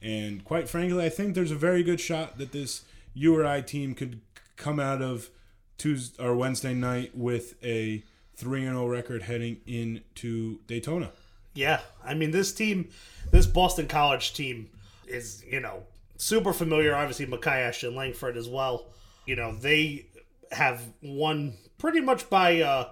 And 0.00 0.44
quite 0.44 0.68
frankly, 0.68 1.04
I 1.04 1.08
think 1.08 1.34
there's 1.34 1.50
a 1.50 1.56
very 1.56 1.82
good 1.82 2.00
shot 2.00 2.38
that 2.38 2.52
this 2.52 2.82
URI 3.14 3.62
team 3.62 3.94
could 3.94 4.20
come 4.56 4.78
out 4.78 5.02
of 5.02 5.30
Tuesday 5.78 6.22
or 6.22 6.36
Wednesday 6.36 6.74
night 6.74 7.16
with 7.16 7.54
a 7.64 8.04
3 8.36 8.62
0 8.62 8.86
record 8.86 9.22
heading 9.22 9.58
into 9.66 10.58
Daytona. 10.66 11.10
Yeah, 11.54 11.80
I 12.04 12.14
mean 12.14 12.32
this 12.32 12.52
team, 12.52 12.90
this 13.30 13.46
Boston 13.46 13.86
College 13.86 14.34
team 14.34 14.70
is 15.06 15.44
you 15.48 15.60
know 15.60 15.84
super 16.16 16.52
familiar. 16.52 16.94
Obviously, 16.94 17.26
Makai 17.26 17.66
Ashton 17.68 17.94
Langford 17.94 18.36
as 18.36 18.48
well. 18.48 18.86
You 19.26 19.36
know 19.36 19.54
they 19.54 20.06
have 20.52 20.82
won 21.02 21.54
pretty 21.78 22.00
much 22.00 22.28
by 22.28 22.60
uh, 22.60 22.88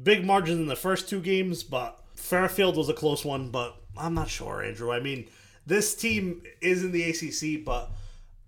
big 0.00 0.24
margins 0.24 0.60
in 0.60 0.66
the 0.66 0.76
first 0.76 1.08
two 1.08 1.20
games, 1.20 1.62
but 1.62 1.98
Fairfield 2.14 2.76
was 2.76 2.88
a 2.88 2.94
close 2.94 3.24
one. 3.24 3.50
But 3.50 3.74
I'm 3.96 4.14
not 4.14 4.28
sure, 4.28 4.62
Andrew. 4.62 4.92
I 4.92 5.00
mean, 5.00 5.26
this 5.66 5.94
team 5.94 6.42
is 6.60 6.84
in 6.84 6.92
the 6.92 7.04
ACC, 7.04 7.64
but 7.64 7.90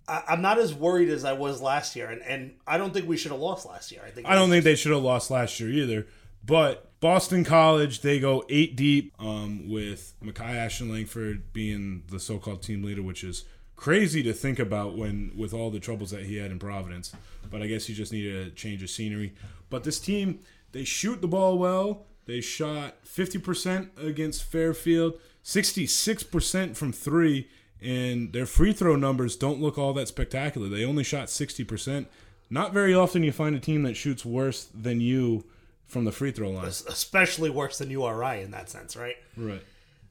I, 0.09 0.23
I'm 0.29 0.43
not 0.43 0.59
as 0.59 0.75
worried 0.75 1.09
as 1.09 1.25
I 1.25 1.33
was 1.33 1.61
last 1.63 1.97
year, 1.97 2.11
and, 2.11 2.23
and 2.23 2.55
I 2.67 2.79
don't 2.79 2.93
think 2.93 3.09
we 3.09 3.17
should 3.17 3.33
have 3.33 3.41
lost 3.41 3.67
last 3.67 3.91
year. 3.93 4.03
I 4.07 4.11
think 4.11 4.27
I 4.27 4.35
don't 4.35 4.51
think 4.51 4.65
they 4.65 4.77
should 4.77 4.93
have 4.93 5.03
lost 5.03 5.31
last 5.31 5.59
year 5.61 5.71
either. 5.71 6.07
But 6.47 7.01
Boston 7.01 7.45
College, 7.45 8.01
they 8.01 8.21
go 8.21 8.45
eight 8.49 8.77
deep 8.77 9.13
um, 9.19 9.69
with 9.69 10.15
Makai 10.25 10.55
Ashton 10.55 10.91
Langford 10.91 11.53
being 11.53 12.05
the 12.09 12.21
so-called 12.21 12.63
team 12.63 12.85
leader, 12.85 13.03
which 13.03 13.25
is 13.25 13.45
crazy 13.75 14.23
to 14.23 14.33
think 14.33 14.59
about 14.59 14.97
when 14.97 15.33
with 15.37 15.53
all 15.53 15.71
the 15.71 15.81
troubles 15.81 16.11
that 16.13 16.25
he 16.25 16.37
had 16.37 16.53
in 16.53 16.59
Providence. 16.59 17.13
But 17.51 17.63
I 17.63 17.67
guess 17.67 17.87
he 17.87 17.95
just 17.95 18.13
needed 18.13 18.47
a 18.47 18.51
change 18.51 18.83
of 18.83 18.91
scenery. 18.91 19.35
But 19.71 19.85
this 19.85 19.99
team, 19.99 20.41
they 20.73 20.85
shoot 20.85 21.21
the 21.21 21.29
ball 21.29 21.59
well. 21.59 22.07
They 22.27 22.41
shot 22.41 23.05
50% 23.05 23.91
against 24.03 24.45
Fairfield, 24.45 25.19
66% 25.45 26.77
from 26.77 26.93
three, 26.93 27.49
and 27.81 28.33
their 28.33 28.47
free 28.47 28.73
throw 28.73 28.97
numbers 28.97 29.37
don't 29.37 29.61
look 29.61 29.79
all 29.79 29.93
that 29.95 30.09
spectacular. 30.09 30.69
They 30.69 30.85
only 30.85 31.05
shot 31.05 31.27
60%. 31.27 32.07
Not 32.51 32.73
very 32.73 32.95
often 32.95 33.23
you 33.23 33.33
find 33.33 33.55
a 33.55 33.61
team 33.61 33.83
that 33.83 33.97
shoots 33.97 34.25
worse 34.25 34.69
than 34.75 35.01
you 35.01 35.45
from 35.87 36.05
the 36.05 36.13
free 36.13 36.33
throw 36.33 36.51
line. 36.51 36.67
especially 36.67 37.51
worse 37.51 37.79
than 37.79 37.91
URI 37.91 38.43
in 38.43 38.51
that 38.51 38.69
sense, 38.71 38.97
right? 38.97 39.17
Right. 39.37 39.63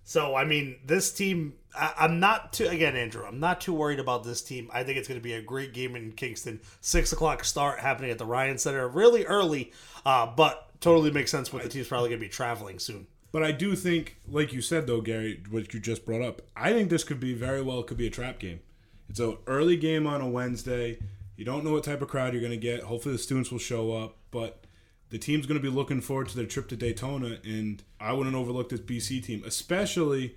So 0.04 0.36
I 0.36 0.46
mean, 0.46 0.78
this 0.86 1.12
team. 1.12 1.54
I, 1.78 1.94
I'm 1.98 2.20
not 2.20 2.54
too 2.54 2.68
again, 2.68 2.96
Andrew. 2.96 3.26
I'm 3.26 3.40
not 3.40 3.60
too 3.60 3.74
worried 3.74 4.00
about 4.00 4.24
this 4.24 4.42
team. 4.42 4.70
I 4.72 4.84
think 4.84 4.98
it's 4.98 5.08
going 5.08 5.20
to 5.20 5.24
be 5.24 5.34
a 5.34 5.42
great 5.42 5.74
game 5.74 5.96
in 5.96 6.12
Kingston. 6.14 6.62
Six 6.82 7.12
o'clock 7.12 7.44
start 7.44 7.80
happening 7.80 8.12
at 8.12 8.18
the 8.18 8.26
Ryan 8.26 8.58
Center, 8.58 8.88
really 8.88 9.26
early, 9.26 9.74
uh, 10.06 10.28
but 10.28 10.70
totally 10.80 11.12
makes 11.12 11.32
sense. 11.32 11.52
With 11.52 11.64
the 11.64 11.70
team's 11.70 11.88
probably 11.88 12.10
going 12.10 12.22
to 12.22 12.26
be 12.26 12.30
traveling 12.30 12.80
soon. 12.80 13.08
But 13.32 13.44
I 13.44 13.52
do 13.52 13.76
think, 13.76 14.18
like 14.30 14.54
you 14.54 14.62
said 14.62 14.88
though, 14.88 15.02
Gary, 15.02 15.44
what 15.50 15.74
you 15.74 15.80
just 15.82 16.06
brought 16.06 16.22
up, 16.22 16.42
I 16.56 16.72
think 16.72 16.90
this 16.90 17.04
could 17.04 17.20
be 17.20 17.34
very 17.34 17.62
well 17.62 17.84
could 17.84 17.98
be 17.98 18.08
a 18.08 18.12
trap 18.12 18.40
game. 18.40 18.62
It's 19.10 19.20
an 19.20 19.38
early 19.48 19.76
game 19.76 20.08
on 20.08 20.22
a 20.22 20.30
Wednesday. 20.30 21.00
You 21.36 21.44
don't 21.44 21.66
know 21.66 21.74
what 21.74 21.84
type 21.84 22.02
of 22.02 22.08
crowd 22.08 22.34
you're 22.34 22.42
going 22.42 22.52
to 22.52 22.58
get. 22.58 22.84
Hopefully 22.84 23.14
the 23.14 23.20
students 23.20 23.52
will 23.52 23.60
show 23.60 23.92
up, 23.92 24.16
but 24.32 24.65
the 25.10 25.18
team's 25.18 25.46
going 25.46 25.60
to 25.60 25.64
be 25.64 25.74
looking 25.74 26.02
forward 26.02 26.30
to 26.30 26.36
their 26.36 26.46
trip 26.46 26.68
to 26.70 26.76
Daytona, 26.76 27.38
and 27.44 27.84
I 28.00 28.14
wouldn't 28.14 28.36
overlook 28.36 28.70
this 28.70 28.80
BC 28.80 29.24
team, 29.24 29.44
especially 29.46 30.36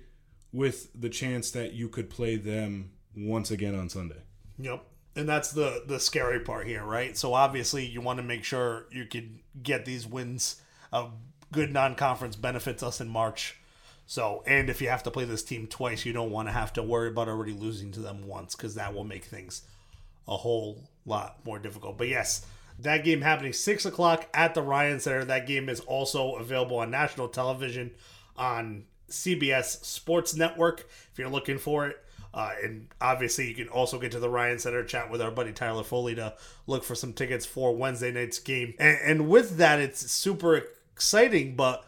with 0.51 0.89
the 0.99 1.09
chance 1.09 1.51
that 1.51 1.73
you 1.73 1.87
could 1.89 2.09
play 2.09 2.35
them 2.35 2.91
once 3.15 3.51
again 3.51 3.75
on 3.75 3.89
Sunday. 3.89 4.21
Yep. 4.57 4.83
And 5.15 5.27
that's 5.27 5.51
the 5.51 5.83
the 5.87 5.99
scary 5.99 6.39
part 6.39 6.67
here, 6.67 6.83
right? 6.83 7.17
So 7.17 7.33
obviously 7.33 7.85
you 7.85 7.99
want 8.01 8.17
to 8.17 8.23
make 8.23 8.43
sure 8.43 8.85
you 8.91 9.05
can 9.05 9.39
get 9.61 9.85
these 9.85 10.07
wins. 10.07 10.61
A 10.93 11.07
good 11.51 11.73
non-conference 11.73 12.35
benefits 12.35 12.83
us 12.83 13.01
in 13.01 13.09
March. 13.09 13.57
So, 14.05 14.43
and 14.47 14.69
if 14.69 14.81
you 14.81 14.89
have 14.89 15.03
to 15.03 15.11
play 15.11 15.25
this 15.25 15.43
team 15.43 15.67
twice, 15.67 16.05
you 16.05 16.13
don't 16.13 16.31
want 16.31 16.47
to 16.47 16.51
have 16.51 16.73
to 16.73 16.83
worry 16.83 17.09
about 17.09 17.27
already 17.27 17.53
losing 17.53 17.91
to 17.91 17.99
them 17.99 18.27
once 18.27 18.55
because 18.55 18.75
that 18.75 18.93
will 18.93 19.03
make 19.03 19.25
things 19.25 19.63
a 20.27 20.37
whole 20.37 20.89
lot 21.05 21.37
more 21.45 21.59
difficult. 21.59 21.97
But 21.97 22.07
yes, 22.07 22.45
that 22.81 23.03
game 23.03 23.21
happening 23.21 23.53
six 23.53 23.85
o'clock 23.85 24.27
at 24.33 24.53
the 24.53 24.61
Ryan 24.61 24.99
Center. 24.99 25.25
That 25.25 25.47
game 25.47 25.69
is 25.69 25.79
also 25.81 26.35
available 26.35 26.77
on 26.77 26.91
national 26.91 27.27
television 27.27 27.91
on 28.37 28.85
CBS 29.09 29.83
Sports 29.83 30.35
Network 30.35 30.81
if 31.11 31.17
you're 31.17 31.29
looking 31.29 31.57
for 31.57 31.87
it. 31.87 32.03
Uh, 32.33 32.51
and 32.63 32.87
obviously, 33.01 33.47
you 33.47 33.55
can 33.55 33.67
also 33.69 33.99
get 33.99 34.11
to 34.11 34.19
the 34.19 34.29
Ryan 34.29 34.59
Center 34.59 34.83
chat 34.83 35.09
with 35.09 35.21
our 35.21 35.31
buddy 35.31 35.51
Tyler 35.51 35.83
Foley 35.83 36.15
to 36.15 36.35
look 36.67 36.83
for 36.83 36.93
some 36.95 37.11
tickets 37.11 37.45
for 37.45 37.75
Wednesday 37.75 38.11
night's 38.11 38.39
game. 38.39 38.75
And, 38.79 38.97
and 39.03 39.29
with 39.29 39.57
that, 39.57 39.79
it's 39.79 40.11
super 40.11 40.61
exciting, 40.93 41.55
but 41.55 41.85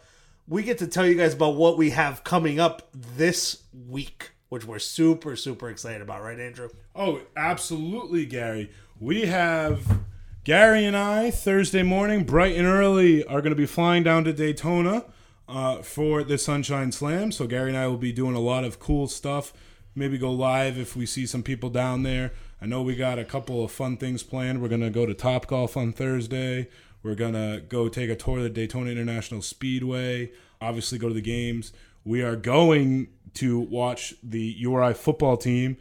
we 0.48 0.64
get 0.64 0.80
to 0.80 0.88
tell 0.88 1.06
you 1.06 1.16
guys 1.16 1.36
about 1.36 1.56
what 1.56 1.78
we 1.78 1.92
have 1.92 2.24
coming 2.24 2.60
up 2.60 2.90
this 2.92 3.64
week, 3.88 4.32
which 4.50 4.66
we're 4.66 4.80
super, 4.80 5.36
super 5.36 5.70
excited 5.70 6.02
about, 6.02 6.24
right, 6.24 6.40
Andrew? 6.40 6.70
Oh, 6.96 7.22
absolutely, 7.38 8.26
Gary. 8.26 8.72
We 9.00 9.28
have 9.28 10.02
Gary 10.44 10.86
and 10.86 10.98
I 10.98 11.30
Thursday 11.30 11.84
morning, 11.84 12.24
bright 12.24 12.56
and 12.56 12.66
early, 12.66 13.24
are 13.26 13.42
going 13.42 13.52
to 13.52 13.56
be 13.56 13.68
flying 13.68 14.02
down 14.02 14.24
to 14.24 14.34
Daytona 14.34 15.06
uh, 15.48 15.84
for 15.84 16.24
the 16.24 16.40
Sunshine 16.40 16.92
Slam. 16.92 17.32
So 17.32 17.46
Gary 17.46 17.70
and 17.70 17.78
I 17.78 17.86
will 17.86 17.98
be 17.98 18.12
doing 18.12 18.34
a 18.34 18.40
lot 18.40 18.64
of 18.64 18.80
cool 18.80 19.08
stuff. 19.08 19.54
Maybe 19.94 20.18
go 20.18 20.32
live 20.32 20.80
if 20.80 20.96
we 20.96 21.06
see 21.06 21.28
some 21.28 21.44
people 21.44 21.70
down 21.70 22.02
there. 22.02 22.32
I 22.60 22.66
know 22.66 22.82
we 22.82 22.96
got 22.96 23.20
a 23.20 23.24
couple 23.24 23.64
of 23.64 23.72
fun 23.72 23.98
things 23.98 24.24
planned. 24.24 24.64
We're 24.64 24.68
going 24.68 24.82
to 24.82 24.90
go 24.90 25.06
to 25.06 25.14
Top 25.14 25.46
Golf 25.46 25.78
on 25.78 25.94
Thursday. 25.94 26.70
We're 27.04 27.14
going 27.14 27.34
to 27.34 27.62
go 27.70 27.88
take 27.88 28.10
a 28.10 28.16
tour 28.16 28.38
of 28.38 28.44
the 28.44 28.50
Daytona 28.50 28.90
International 28.90 29.44
Speedway. 29.44 30.32
Obviously, 30.60 30.98
go 30.98 31.08
to 31.10 31.14
the 31.14 31.22
games. 31.22 31.72
We 32.04 32.24
are 32.24 32.36
going 32.36 33.10
to 33.36 33.60
watch 33.60 34.16
the 34.24 34.56
URI 34.58 34.96
football 34.96 35.38
team 35.38 35.78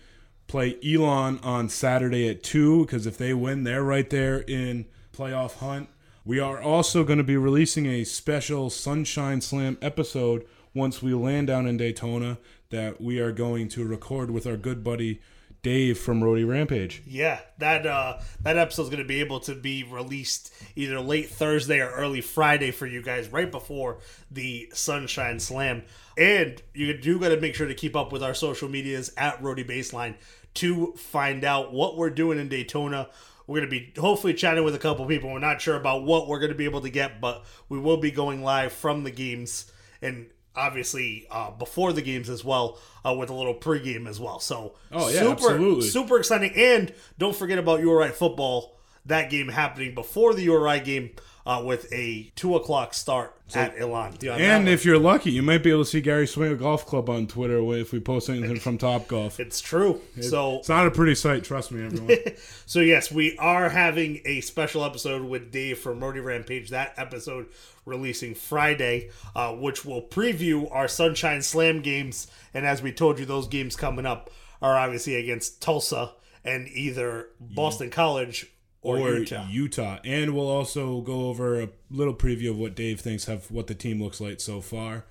play 0.51 0.77
Elon 0.85 1.39
on 1.45 1.69
Saturday 1.69 2.29
at 2.29 2.43
2 2.43 2.85
because 2.85 3.07
if 3.07 3.17
they 3.17 3.33
win, 3.33 3.63
they're 3.63 3.85
right 3.85 4.11
there 4.11 4.39
in 4.39 4.85
playoff 5.17 5.59
hunt. 5.59 5.89
We 6.25 6.41
are 6.41 6.61
also 6.61 7.05
going 7.05 7.19
to 7.19 7.25
be 7.25 7.37
releasing 7.37 7.87
a 7.87 8.03
special 8.03 8.69
Sunshine 8.69 9.41
Slam 9.41 9.79
episode 9.81 10.45
once 10.75 11.01
we 11.01 11.15
land 11.15 11.47
down 11.47 11.69
in 11.69 11.77
Daytona 11.77 12.39
that 12.71 13.01
we 13.01 13.21
are 13.21 13.31
going 13.31 13.69
to 13.69 13.87
record 13.87 14.33
with 14.33 14.45
our 14.45 14.57
good 14.57 14.83
buddy 14.83 15.21
Dave 15.63 15.99
from 15.99 16.25
Rhody 16.25 16.45
Rampage. 16.45 17.03
Yeah, 17.07 17.41
that 17.59 17.87
uh, 17.87 18.19
that 18.43 18.57
episode's 18.57 18.89
going 18.89 19.03
to 19.03 19.09
be 19.09 19.21
able 19.21 19.41
to 19.41 19.55
be 19.55 19.85
released 19.85 20.53
either 20.75 21.01
late 21.01 21.29
Thursday 21.29 21.81
or 21.81 21.91
early 21.91 22.23
Friday 22.23 22.71
for 22.71 22.87
you 22.87 23.03
guys, 23.03 23.29
right 23.29 23.51
before 23.51 23.99
the 24.31 24.71
Sunshine 24.73 25.39
Slam. 25.39 25.83
And 26.17 26.61
you 26.75 26.97
do 26.97 27.19
got 27.19 27.29
to 27.29 27.41
make 27.41 27.55
sure 27.55 27.69
to 27.69 27.75
keep 27.75 27.95
up 27.95 28.11
with 28.11 28.23
our 28.23 28.35
social 28.35 28.69
medias 28.69 29.13
at 29.17 29.43
Rhody 29.43 29.65
Baseline 29.65 30.15
to 30.55 30.93
find 30.95 31.45
out 31.45 31.73
what 31.73 31.97
we're 31.97 32.11
doing 32.11 32.39
in 32.39 32.49
Daytona. 32.49 33.09
We're 33.47 33.61
going 33.61 33.71
to 33.71 33.81
be 33.81 34.01
hopefully 34.01 34.35
chatting 34.35 34.63
with 34.65 34.75
a 34.75 34.79
couple 34.79 35.05
people. 35.07 35.31
We're 35.33 35.39
not 35.41 35.61
sure 35.61 35.77
about 35.77 36.05
what 36.05 36.29
we're 36.29 36.39
going 36.39 36.53
to 36.53 36.59
be 36.59 36.67
able 36.67 36.83
to 36.83 36.91
get, 36.91 37.21
but 37.21 37.45
we 37.69 37.79
will 37.79 37.97
be 37.97 38.11
going 38.11 38.43
live 38.45 38.73
from 38.73 39.03
the 39.05 39.11
games 39.11 39.71
and 40.03 40.27
obviously 40.55 41.27
uh, 41.31 41.51
before 41.53 41.93
the 41.93 42.03
games 42.03 42.29
as 42.29 42.45
well 42.45 42.79
uh, 43.05 43.15
with 43.15 43.31
a 43.31 43.35
little 43.35 43.55
pregame 43.55 44.07
as 44.09 44.21
well. 44.21 44.39
So 44.41 44.75
Oh, 44.93 45.09
yeah, 45.09 45.21
super, 45.21 45.33
absolutely. 45.33 45.89
super 45.89 46.19
exciting. 46.19 46.53
And 46.55 46.95
don't 47.19 47.35
forget 47.35 47.59
about 47.59 47.81
URI 47.81 48.11
football. 48.11 48.77
That 49.07 49.31
game 49.31 49.49
happening 49.49 49.95
before 49.95 50.35
the 50.35 50.43
URI 50.43 50.81
game 50.81 51.11
uh, 51.47 51.63
with 51.65 51.93
a 51.93 52.31
two 52.37 52.55
o'clock 52.57 52.95
start 52.95 53.37
at 53.55 53.79
Elon. 53.79 54.17
And 54.23 54.69
if 54.69 54.85
you're 54.85 54.99
lucky, 54.99 55.33
you 55.33 55.43
might 55.43 55.63
be 55.63 55.71
able 55.71 55.85
to 55.85 55.91
see 55.91 56.01
Gary 56.01 56.27
swing 56.27 56.53
a 56.53 56.57
golf 56.57 56.87
club 56.87 57.09
on 57.11 57.27
Twitter 57.27 57.61
if 57.75 57.93
we 57.93 58.01
post 58.01 58.29
anything 58.29 58.61
from 58.61 58.79
Top 58.79 59.09
Golf. 59.09 59.41
it's 59.41 59.61
true, 59.61 60.01
so 60.21 60.59
It's 60.59 60.69
not 60.69 60.87
a 60.87 60.91
pretty 60.91 61.15
sight, 61.15 61.45
trust 61.45 61.73
me, 61.73 61.85
everyone. 61.85 62.17
So 62.67 62.79
yes, 62.79 63.11
we 63.11 63.37
are 63.39 63.69
having 63.69 64.21
a 64.25 64.41
special 64.43 64.85
episode 64.85 65.23
with 65.23 65.51
Dave 65.51 65.81
from 65.81 65.99
Rhody 65.99 66.21
Rampage. 66.21 66.71
That 66.71 66.95
episode 66.97 67.49
releasing 67.85 68.37
Friday, 68.37 69.11
uh, 69.35 69.53
which 69.55 69.85
will 69.85 70.03
preview 70.03 70.69
our 70.71 70.87
Sunshine 70.87 71.43
Slam 71.43 71.83
games. 71.83 72.29
And 72.55 72.65
as 72.65 72.81
we 72.81 72.93
told 72.93 73.19
you, 73.19 73.25
those 73.25 73.49
games 73.49 73.75
coming 73.75 74.07
up 74.07 74.31
are 74.63 74.79
obviously 74.79 75.17
against 75.17 75.61
Tulsa 75.61 76.13
and 76.45 76.69
either 76.69 77.31
Boston 77.41 77.91
College 77.91 78.47
or, 78.83 78.99
or 78.99 79.19
Utah. 79.19 79.47
Utah. 79.49 79.99
And 80.05 80.35
we'll 80.35 80.49
also 80.49 81.01
go 81.01 81.29
over 81.29 81.61
a 81.61 81.69
little 81.91 82.15
preview 82.15 82.51
of 82.51 82.59
what 82.59 82.75
Dave 82.75 83.01
thinks 83.01 83.29
of 83.29 83.51
what 83.51 83.67
the 83.67 83.75
team 83.75 84.03
looks 84.03 84.21
like 84.21 84.41
so 84.41 84.61
far. 84.61 85.05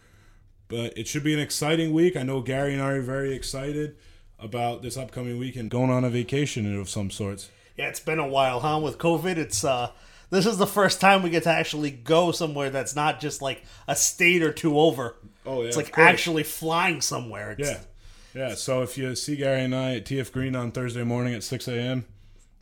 But 0.68 0.98
it 0.98 1.08
should 1.08 1.24
be 1.24 1.34
an 1.34 1.40
exciting 1.40 1.94
week. 1.94 2.16
I 2.16 2.24
know 2.24 2.42
Gary 2.42 2.74
and 2.74 2.82
I 2.82 2.92
are 2.92 3.02
very 3.02 3.34
excited 3.34 3.96
about 4.38 4.82
this 4.82 4.98
upcoming 4.98 5.38
weekend 5.38 5.70
going 5.70 5.90
on 5.90 6.04
a 6.04 6.10
vacation 6.10 6.80
of 6.80 6.90
some 6.90 7.12
sorts. 7.12 7.50
Yeah, 7.76 7.88
it's 7.88 8.00
been 8.00 8.20
a 8.20 8.28
while, 8.28 8.60
huh? 8.60 8.80
With 8.80 8.98
COVID, 8.98 9.38
it's 9.38 9.64
uh 9.64 9.92
this 10.30 10.46
is 10.46 10.58
the 10.58 10.68
first 10.68 11.02
time 11.02 11.24
we 11.24 11.30
get 11.32 11.44
to 11.44 11.50
actually 11.50 11.90
go 11.90 12.32
somewhere 12.32 12.70
that's 12.70 12.96
not 12.96 13.20
just 13.20 13.42
like 13.42 13.64
a 13.88 13.96
state 13.96 14.44
or 14.44 14.52
two 14.52 14.80
over. 14.80 15.16
Oh, 15.46 15.62
yeah, 15.62 15.70
It's 15.70 15.78
like 15.78 15.98
actually 15.98 16.44
flying 16.44 17.02
somewhere. 17.02 17.52
It's, 17.58 17.70
Yeah. 17.70 17.80
Yeah. 18.36 18.54
So 18.54 18.84
if 18.84 18.96
you 18.96 19.16
see 19.16 19.36
Gary 19.38 19.64
and 19.64 19.74
I 19.76 19.96
at 19.96 20.06
TF 20.06 20.32
Green 20.32 20.56
on 20.56 20.72
Thursday 20.72 21.04
morning 21.04 21.34
at 21.34 21.44
6 21.44 21.68
a.m., 21.68 22.06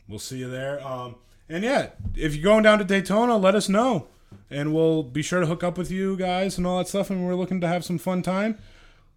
we'll 0.08 0.18
see 0.18 0.38
you 0.38 0.50
there. 0.50 0.84
Um, 0.86 1.16
and 1.48 1.64
yeah, 1.64 1.90
if 2.16 2.34
you're 2.34 2.44
going 2.44 2.62
down 2.64 2.78
to 2.78 2.84
Daytona, 2.84 3.36
let 3.36 3.54
us 3.54 3.68
know. 3.68 4.08
And 4.50 4.74
we'll 4.74 5.02
be 5.02 5.22
sure 5.22 5.40
to 5.40 5.46
hook 5.46 5.62
up 5.62 5.76
with 5.78 5.90
you 5.90 6.16
guys 6.16 6.58
and 6.58 6.66
all 6.66 6.78
that 6.78 6.88
stuff. 6.88 7.10
And 7.10 7.26
we're 7.26 7.34
looking 7.34 7.60
to 7.60 7.68
have 7.68 7.84
some 7.84 7.98
fun 7.98 8.22
time. 8.22 8.58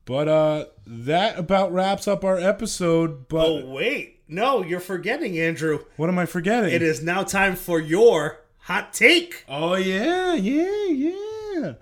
But 0.06 0.28
uh, 0.28 0.66
that 0.86 1.38
about 1.38 1.72
wraps 1.74 2.08
up 2.08 2.24
our 2.24 2.38
episode. 2.38 3.28
But 3.28 3.46
Oh 3.48 3.70
wait, 3.70 4.20
no, 4.28 4.64
you're 4.64 4.80
forgetting, 4.80 5.40
Andrew. 5.40 5.86
what 5.96 6.10
am 6.10 6.18
I 6.20 6.26
forgetting? 6.26 6.74
It 6.74 6.82
is 6.82 7.02
now 7.04 7.24
time 7.24 7.56
for 7.56 7.80
your 7.80 8.42
hot 8.60 8.94
take. 8.94 9.46
Oh 9.48 9.76
yeah, 9.76 10.34
yeah, 10.34 10.86
yeah. 10.88 11.74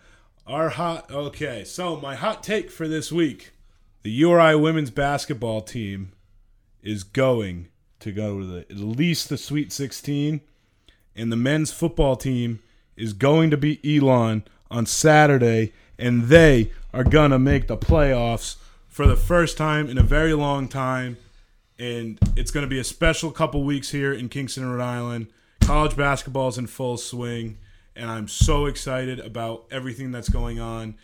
Our 0.45 0.69
hot 0.69 1.11
okay, 1.11 1.63
so 1.63 1.95
my 1.95 2.15
hot 2.15 2.43
take 2.43 2.69
for 2.71 2.87
this 2.87 3.11
week. 3.11 3.51
The 4.01 4.11
URI 4.11 4.55
women's 4.55 4.91
basketball 4.91 5.61
team 5.61 6.11
is 6.81 7.03
going 7.03 7.67
to 7.99 8.11
go 8.11 8.39
to 8.39 8.45
the, 8.45 8.59
at 8.69 8.77
least 8.77 9.29
the 9.29 9.37
Sweet 9.37 9.71
16, 9.71 10.41
and 11.15 11.31
the 11.31 11.37
men's 11.37 11.71
football 11.71 12.15
team 12.15 12.59
is 12.95 13.13
going 13.13 13.49
to 13.51 13.57
beat 13.57 13.85
Elon 13.85 14.43
on 14.71 14.85
Saturday, 14.85 15.73
and 15.97 16.23
they 16.23 16.71
are 16.93 17.03
gonna 17.03 17.39
make 17.39 17.67
the 17.67 17.77
playoffs 17.77 18.57
for 18.99 19.07
the 19.07 19.15
first 19.15 19.57
time 19.57 19.87
in 19.87 19.97
a 19.97 20.03
very 20.03 20.33
long 20.33 20.67
time. 20.67 21.15
And 21.79 22.19
it's 22.35 22.51
going 22.51 22.65
to 22.65 22.69
be 22.69 22.79
a 22.79 22.83
special 22.83 23.31
couple 23.31 23.63
weeks 23.63 23.91
here 23.91 24.11
in 24.11 24.27
Kingston, 24.27 24.69
Rhode 24.69 24.83
Island. 24.83 25.27
College 25.61 25.95
basketball 25.95 26.49
is 26.49 26.57
in 26.57 26.67
full 26.67 26.97
swing, 26.97 27.59
and 27.95 28.11
I'm 28.11 28.27
so 28.27 28.65
excited 28.65 29.21
about 29.21 29.67
everything 29.71 30.11
that's 30.11 30.27
going 30.27 30.59
on 30.59 30.95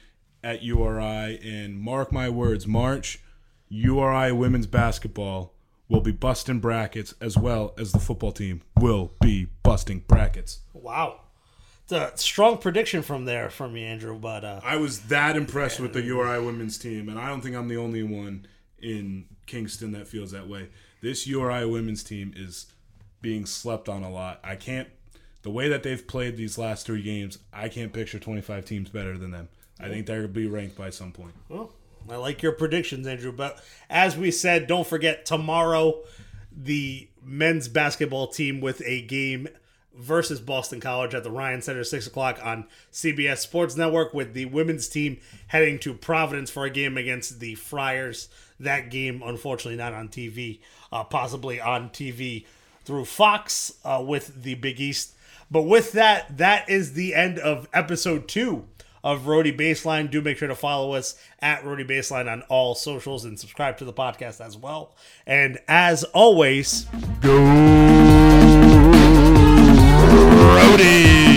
at 0.43 0.61
URI. 0.61 1.39
And 1.41 1.79
mark 1.79 2.11
my 2.11 2.27
words, 2.29 2.67
March, 2.67 3.21
URI 3.69 4.33
women's 4.33 4.67
basketball 4.67 5.54
will 5.89 6.01
be 6.01 6.11
busting 6.11 6.59
brackets 6.59 7.13
as 7.21 7.37
well 7.37 7.73
as 7.77 7.91
the 7.91 7.99
football 7.99 8.31
team 8.31 8.61
will 8.79 9.11
be 9.21 9.47
busting 9.63 10.03
brackets. 10.07 10.59
Wow, 10.73 11.21
it's 11.83 11.91
a 11.91 12.11
strong 12.15 12.57
prediction 12.57 13.01
from 13.01 13.25
there 13.25 13.49
from 13.49 13.73
me, 13.73 13.83
Andrew. 13.83 14.17
But 14.17 14.43
uh, 14.43 14.61
I 14.63 14.77
was 14.77 15.01
that 15.03 15.35
impressed 15.35 15.79
with 15.79 15.93
the 15.93 16.01
URI 16.01 16.43
women's 16.43 16.77
team, 16.77 17.09
and 17.09 17.19
I 17.19 17.27
don't 17.27 17.41
think 17.41 17.55
I'm 17.55 17.67
the 17.67 17.77
only 17.77 18.03
one 18.03 18.47
in 18.79 19.25
Kingston 19.45 19.91
that 19.93 20.07
feels 20.07 20.31
that 20.31 20.47
way. 20.47 20.69
This 21.01 21.27
URI 21.27 21.65
women's 21.65 22.03
team 22.03 22.33
is 22.35 22.67
being 23.21 23.45
slept 23.45 23.89
on 23.89 24.03
a 24.03 24.09
lot. 24.09 24.39
I 24.43 24.55
can't, 24.55 24.87
the 25.41 25.49
way 25.49 25.69
that 25.69 25.83
they've 25.83 26.05
played 26.07 26.37
these 26.37 26.57
last 26.57 26.85
three 26.85 27.01
games, 27.01 27.37
I 27.53 27.69
can't 27.69 27.93
picture 27.93 28.19
25 28.19 28.65
teams 28.65 28.89
better 28.89 29.17
than 29.17 29.31
them. 29.31 29.49
I 29.79 29.89
think 29.89 30.05
they're 30.05 30.21
going 30.21 30.33
to 30.33 30.39
be 30.39 30.47
ranked 30.47 30.77
by 30.77 30.89
some 30.89 31.11
point. 31.11 31.33
well, 31.49 31.71
I 32.09 32.17
like 32.17 32.41
your 32.41 32.51
predictions, 32.51 33.07
Andrew. 33.07 33.31
But 33.31 33.63
as 33.89 34.17
we 34.17 34.31
said, 34.31 34.67
don't 34.67 34.87
forget 34.87 35.25
tomorrow 35.25 36.03
the 36.55 37.09
men's 37.23 37.67
basketball 37.67 38.27
team 38.27 38.61
with 38.61 38.81
a 38.85 39.01
game 39.01 39.47
versus 39.93 40.39
Boston 40.39 40.79
College 40.79 41.15
at 41.15 41.23
the 41.23 41.31
Ryan 41.31 41.61
Center, 41.61 41.83
six 41.83 42.05
o'clock 42.05 42.39
on 42.43 42.65
CBS 42.91 43.37
Sports 43.37 43.75
Network. 43.75 44.13
With 44.13 44.33
the 44.33 44.45
women's 44.45 44.87
team 44.87 45.17
heading 45.47 45.79
to 45.79 45.93
Providence 45.93 46.49
for 46.49 46.65
a 46.65 46.69
game 46.69 46.97
against 46.97 47.39
the 47.39 47.55
Friars. 47.55 48.29
That 48.59 48.89
game, 48.89 49.21
unfortunately, 49.25 49.77
not 49.77 49.93
on 49.93 50.09
TV. 50.09 50.59
Uh, 50.91 51.03
possibly 51.03 51.59
on 51.59 51.89
TV 51.89 52.45
through 52.85 53.05
Fox 53.05 53.73
uh, 53.83 54.03
with 54.05 54.43
the 54.43 54.55
Big 54.55 54.79
East 54.79 55.13
But 55.51 55.63
with 55.63 55.91
that, 55.93 56.37
that 56.37 56.69
is 56.69 56.93
the 56.93 57.15
end 57.15 57.39
of 57.39 57.67
episode 57.73 58.27
two 58.27 58.65
of 59.05 59.27
Rhody 59.27 59.53
Baseline. 59.53 60.09
Do 60.09 60.21
make 60.21 60.37
sure 60.37 60.49
to 60.49 60.55
follow 60.55 60.93
us 60.93 61.15
at 61.39 61.63
Rhody 61.63 61.85
Baseline 61.85 62.29
on 62.29 62.41
all 62.49 62.75
socials 62.75 63.23
and 63.23 63.39
subscribe 63.39 63.77
to 63.77 63.85
the 63.85 63.93
podcast 63.93 64.43
as 64.43 64.57
well. 64.57 64.95
And 65.25 65.59
as 65.69 66.03
always, 66.05 66.87
go 67.21 67.37
Rhody. 70.55 71.34